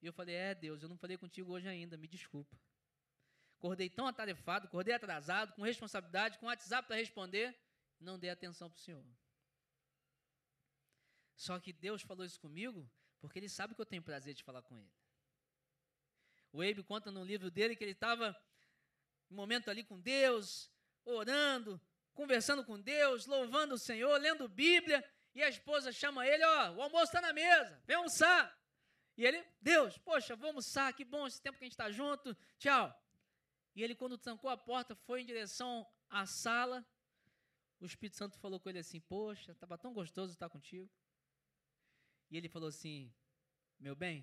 [0.00, 2.56] E eu falei: É, Deus, eu não falei contigo hoje ainda, me desculpa.
[3.62, 7.56] Acordei tão atarefado, acordei atrasado, com responsabilidade, com WhatsApp para responder,
[8.00, 9.06] não dei atenção para o Senhor.
[11.36, 12.90] Só que Deus falou isso comigo
[13.20, 14.92] porque Ele sabe que eu tenho prazer de falar com Ele.
[16.52, 18.36] O Abe conta no livro dele que ele estava
[19.30, 20.68] um momento ali com Deus,
[21.04, 21.80] orando,
[22.14, 26.82] conversando com Deus, louvando o Senhor, lendo Bíblia, e a esposa chama ele, ó, o
[26.82, 28.52] almoço está na mesa, vem almoçar.
[29.16, 32.36] E ele, Deus, poxa, vou almoçar, que bom esse tempo que a gente está junto,
[32.58, 32.92] tchau.
[33.74, 36.86] E ele, quando trancou a porta, foi em direção à sala.
[37.80, 40.90] O Espírito Santo falou com ele assim: Poxa, estava tão gostoso estar contigo.
[42.30, 43.12] E ele falou assim:
[43.78, 44.22] Meu bem,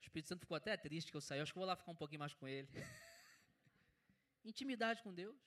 [0.00, 1.40] o Espírito Santo ficou até triste que eu saí.
[1.40, 2.68] acho que vou lá ficar um pouquinho mais com ele.
[4.44, 5.38] Intimidade com Deus.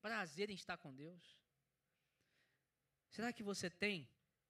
[0.00, 1.36] Prazer em estar com Deus.
[3.10, 4.08] Será que você tem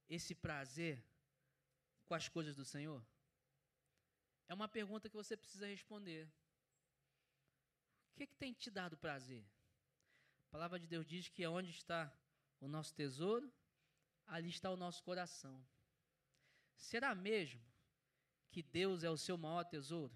[0.09, 1.03] esse prazer
[2.07, 3.05] com as coisas do Senhor?
[4.47, 6.31] É uma pergunta que você precisa responder.
[8.19, 9.45] Que, que tem te dado prazer?
[10.49, 12.13] A palavra de Deus diz que onde está
[12.61, 13.53] o nosso tesouro,
[14.27, 15.65] ali está o nosso coração.
[16.77, 17.63] Será mesmo
[18.51, 20.13] que Deus é o seu maior tesouro?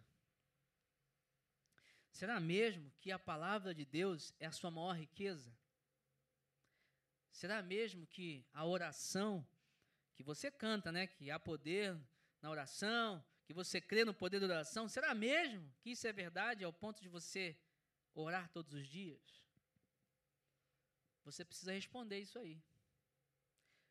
[2.10, 5.56] Será mesmo que a palavra de Deus é a sua maior riqueza?
[7.30, 9.46] Será mesmo que a oração
[10.14, 11.96] que você canta, né, que há poder
[12.40, 16.64] na oração, que você crê no poder da oração, será mesmo que isso é verdade
[16.64, 17.56] ao ponto de você
[18.14, 19.42] orar todos os dias?
[21.24, 22.62] Você precisa responder isso aí.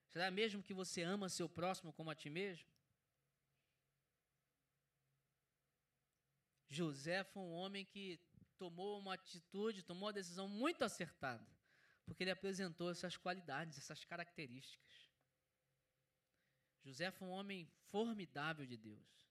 [0.07, 2.69] Será mesmo que você ama seu próximo como a ti mesmo?
[6.69, 8.19] José foi um homem que
[8.57, 11.45] tomou uma atitude, tomou uma decisão muito acertada,
[12.05, 15.09] porque ele apresentou essas qualidades, essas características.
[16.83, 19.29] José foi um homem formidável de Deus,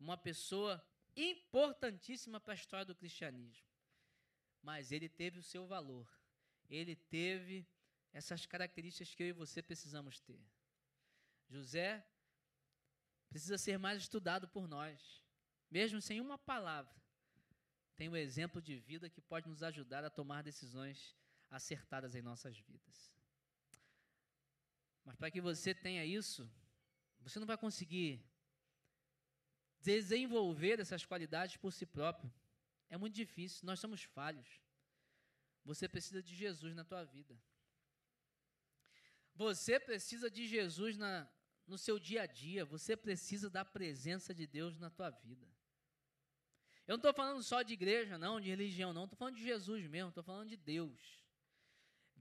[0.00, 0.82] uma pessoa
[1.16, 3.67] importantíssima para a história do cristianismo,
[4.62, 6.08] mas ele teve o seu valor,
[6.68, 7.66] ele teve
[8.12, 10.40] essas características que eu e você precisamos ter.
[11.48, 12.06] José
[13.28, 15.22] precisa ser mais estudado por nós,
[15.70, 16.94] mesmo sem uma palavra.
[17.96, 21.16] Tem um exemplo de vida que pode nos ajudar a tomar decisões
[21.50, 23.12] acertadas em nossas vidas.
[25.04, 26.48] Mas para que você tenha isso,
[27.20, 28.24] você não vai conseguir
[29.80, 32.32] desenvolver essas qualidades por si próprio.
[32.90, 34.60] É muito difícil, nós somos falhos.
[35.64, 37.38] Você precisa de Jesus na tua vida.
[39.34, 41.28] Você precisa de Jesus na,
[41.66, 42.64] no seu dia a dia.
[42.64, 45.46] Você precisa da presença de Deus na tua vida.
[46.86, 49.04] Eu não estou falando só de igreja, não, de religião, não.
[49.04, 51.22] Estou falando de Jesus mesmo, estou falando de Deus.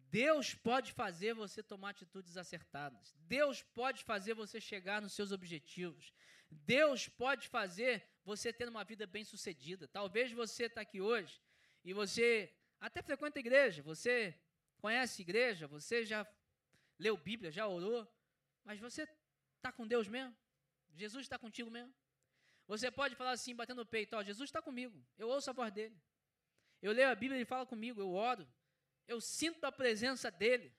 [0.09, 3.15] Deus pode fazer você tomar atitudes acertadas.
[3.19, 6.13] Deus pode fazer você chegar nos seus objetivos.
[6.49, 9.87] Deus pode fazer você ter uma vida bem-sucedida.
[9.87, 11.41] Talvez você está aqui hoje
[11.81, 14.37] e você até frequenta a igreja, você
[14.81, 16.27] conhece a igreja, você já
[16.99, 18.05] leu Bíblia, já orou,
[18.65, 19.07] mas você
[19.55, 20.35] está com Deus mesmo?
[20.93, 21.93] Jesus está contigo mesmo?
[22.67, 25.71] Você pode falar assim, batendo no peito, ó, Jesus está comigo, eu ouço a voz
[25.71, 25.97] dele.
[26.81, 28.45] Eu leio a Bíblia, ele fala comigo, eu oro,
[29.07, 30.75] eu sinto a presença dele.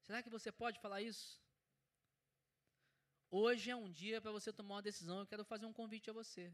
[0.00, 1.38] Será que você pode falar isso?
[3.30, 5.18] Hoje é um dia para você tomar uma decisão.
[5.20, 6.52] Eu quero fazer um convite a você.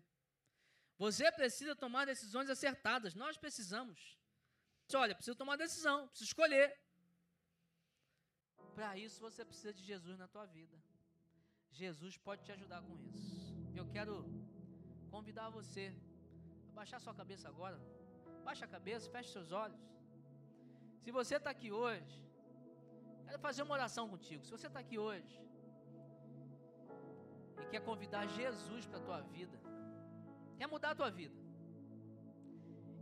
[0.98, 3.14] Você precisa tomar decisões acertadas.
[3.14, 4.18] Nós precisamos.
[4.94, 6.78] Olha, preciso tomar decisão, preciso escolher.
[8.74, 10.76] Para isso você precisa de Jesus na tua vida.
[11.70, 13.54] Jesus pode te ajudar com isso.
[13.74, 14.24] Eu quero
[15.10, 15.94] convidar você
[16.70, 17.78] a baixar sua cabeça agora.
[18.44, 19.80] Baixa a cabeça, feche seus olhos.
[21.02, 22.22] Se você está aqui hoje,
[23.26, 24.44] quero fazer uma oração contigo.
[24.44, 25.51] Se você está aqui hoje
[27.62, 29.58] e quer convidar Jesus para a tua vida,
[30.58, 31.34] quer mudar a tua vida.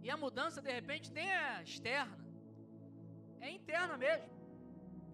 [0.02, 2.18] E a mudança, de repente, nem é externa,
[3.40, 4.28] é interna mesmo.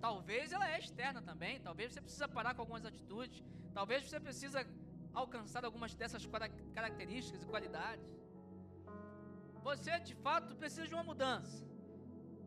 [0.00, 3.42] Talvez ela é externa também, talvez você precisa parar com algumas atitudes,
[3.74, 4.66] talvez você precisa
[5.22, 6.24] alcançar algumas dessas
[6.74, 8.06] características e qualidades.
[9.62, 11.66] Você, de fato, precisa de uma mudança.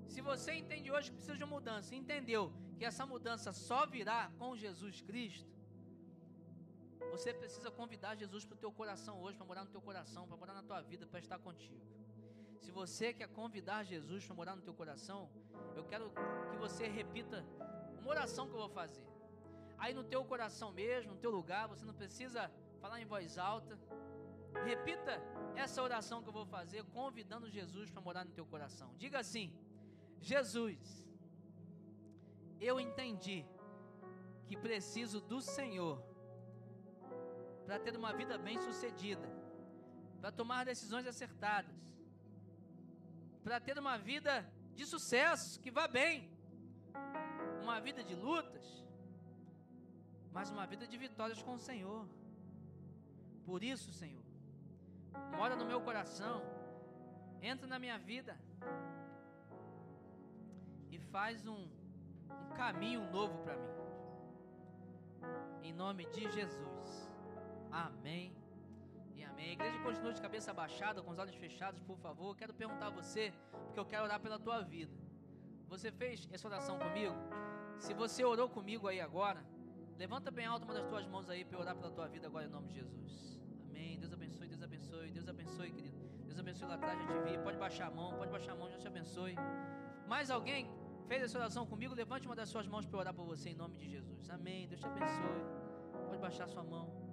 [0.08, 4.32] Se você entende hoje que precisa de uma mudança, entendeu que essa mudança só virá
[4.40, 5.52] com Jesus Cristo,
[7.10, 10.38] você precisa convidar Jesus para o teu coração hoje, para morar no teu coração, para
[10.38, 11.82] morar na tua vida, para estar contigo.
[12.62, 15.30] Se você quer convidar Jesus para morar no teu coração,
[15.76, 16.12] eu quero
[16.52, 17.46] que você repita
[18.00, 19.06] uma oração que eu vou fazer.
[19.78, 22.52] Aí no teu coração mesmo, no teu lugar, você não precisa
[22.82, 23.80] falar em voz alta.
[24.66, 25.22] Repita
[25.56, 28.94] essa oração que eu vou fazer, convidando Jesus para morar no teu coração.
[28.98, 29.54] Diga assim:
[30.20, 31.08] Jesus,
[32.60, 33.46] eu entendi
[34.48, 36.09] que preciso do Senhor
[37.70, 39.30] para ter uma vida bem-sucedida,
[40.20, 41.76] para tomar decisões acertadas,
[43.44, 44.44] para ter uma vida
[44.74, 46.28] de sucesso, que vá bem,
[47.62, 48.66] uma vida de lutas,
[50.34, 52.08] mas uma vida de vitórias com o Senhor.
[53.46, 54.26] Por isso, Senhor,
[55.38, 56.42] mora no meu coração,
[57.40, 58.36] entra na minha vida
[60.90, 61.68] e faz um,
[62.32, 63.70] um caminho novo para mim.
[65.62, 67.09] Em nome de Jesus.
[67.72, 68.34] Amém
[69.16, 69.50] e amém.
[69.50, 72.36] A igreja continua de cabeça baixada, com os olhos fechados, por favor.
[72.36, 73.34] Quero perguntar a você,
[73.66, 74.94] porque eu quero orar pela tua vida.
[75.68, 77.16] Você fez essa oração comigo?
[77.78, 79.46] Se você orou comigo aí agora,
[79.98, 82.50] levanta bem alto uma das tuas mãos aí para orar pela tua vida agora em
[82.50, 83.40] nome de Jesus.
[83.70, 84.00] Amém.
[84.00, 85.98] Deus abençoe, Deus abençoe, Deus abençoe, querido.
[86.26, 87.38] Deus abençoe lá atrás, a gente vi.
[87.44, 89.36] Pode baixar a mão, pode baixar a mão, Deus te abençoe.
[90.08, 90.70] Mais alguém
[91.08, 91.94] fez essa oração comigo?
[91.94, 94.30] Levante uma das suas mãos para orar por você em nome de Jesus.
[94.30, 94.68] Amém.
[94.68, 95.42] Deus te abençoe.
[96.08, 97.09] Pode baixar a sua mão.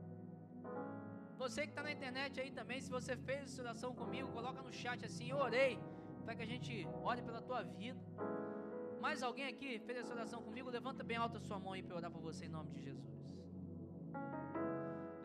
[1.42, 4.72] Você que está na internet aí também, se você fez essa oração comigo, coloca no
[4.72, 5.78] chat assim, eu orei,
[6.24, 8.00] para que a gente ore pela tua vida.
[9.00, 10.70] Mais alguém aqui fez essa oração comigo?
[10.70, 13.36] Levanta bem alta a sua mão aí para orar por você em nome de Jesus.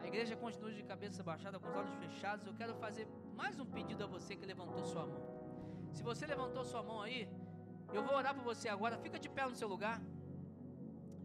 [0.04, 2.46] A igreja continua de cabeça baixada, com os olhos fechados.
[2.46, 5.24] Eu quero fazer mais um pedido a você que levantou sua mão.
[5.94, 7.30] Se você levantou sua mão aí,
[7.94, 8.98] eu vou orar por você agora.
[8.98, 10.02] Fica de pé no seu lugar.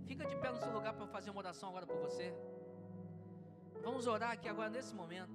[0.06, 2.32] Fica de pé no seu lugar para eu fazer uma oração agora por você.
[3.86, 5.34] Vamos orar aqui agora nesse momento.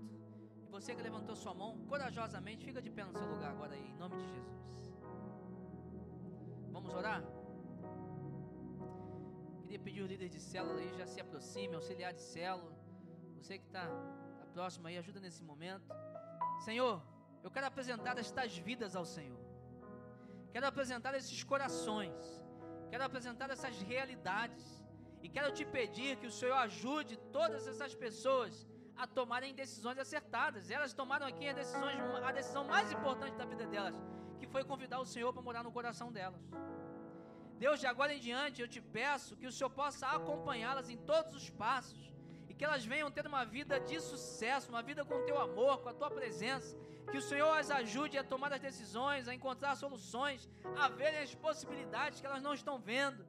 [0.64, 3.88] E você que levantou sua mão, corajosamente, fica de pé no seu lugar agora aí,
[3.92, 4.92] em nome de Jesus.
[6.70, 7.24] Vamos orar?
[9.62, 12.74] Queria pedir o líder de célula aí, já se aproxime, auxiliar de célula.
[13.38, 13.86] Você que está
[14.40, 15.88] tá próximo aí, ajuda nesse momento.
[16.66, 17.02] Senhor,
[17.42, 19.40] eu quero apresentar estas vidas ao Senhor.
[20.52, 22.44] Quero apresentar esses corações.
[22.90, 24.81] Quero apresentar essas realidades.
[25.24, 30.70] E quero te pedir que o Senhor ajude todas essas pessoas a tomarem decisões acertadas.
[30.78, 31.54] Elas tomaram aqui a,
[32.30, 33.96] a decisão mais importante da vida delas,
[34.40, 36.42] que foi convidar o Senhor para morar no coração delas.
[37.64, 41.36] Deus, de agora em diante, eu te peço que o Senhor possa acompanhá-las em todos
[41.40, 42.12] os passos
[42.50, 45.76] e que elas venham ter uma vida de sucesso, uma vida com o teu amor,
[45.84, 46.76] com a tua presença.
[47.12, 50.50] Que o Senhor as ajude a tomar as decisões, a encontrar soluções,
[50.84, 53.22] a verem as possibilidades que elas não estão vendo.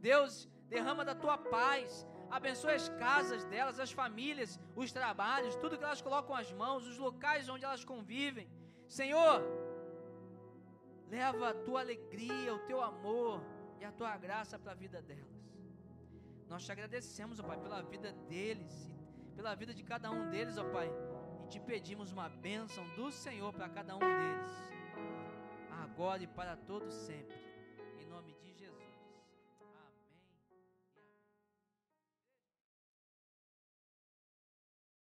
[0.00, 5.84] Deus, derrama da tua paz, abençoe as casas delas, as famílias, os trabalhos, tudo que
[5.84, 8.48] elas colocam as mãos, os locais onde elas convivem.
[8.86, 9.42] Senhor,
[11.08, 13.42] leva a tua alegria, o teu amor
[13.80, 15.40] e a tua graça para a vida delas.
[16.48, 18.72] Nós te agradecemos, ó Pai, pela vida deles,
[19.36, 20.90] pela vida de cada um deles, ó Pai,
[21.44, 24.52] e te pedimos uma bênção do Senhor para cada um deles,
[25.82, 27.49] agora e para todos sempre.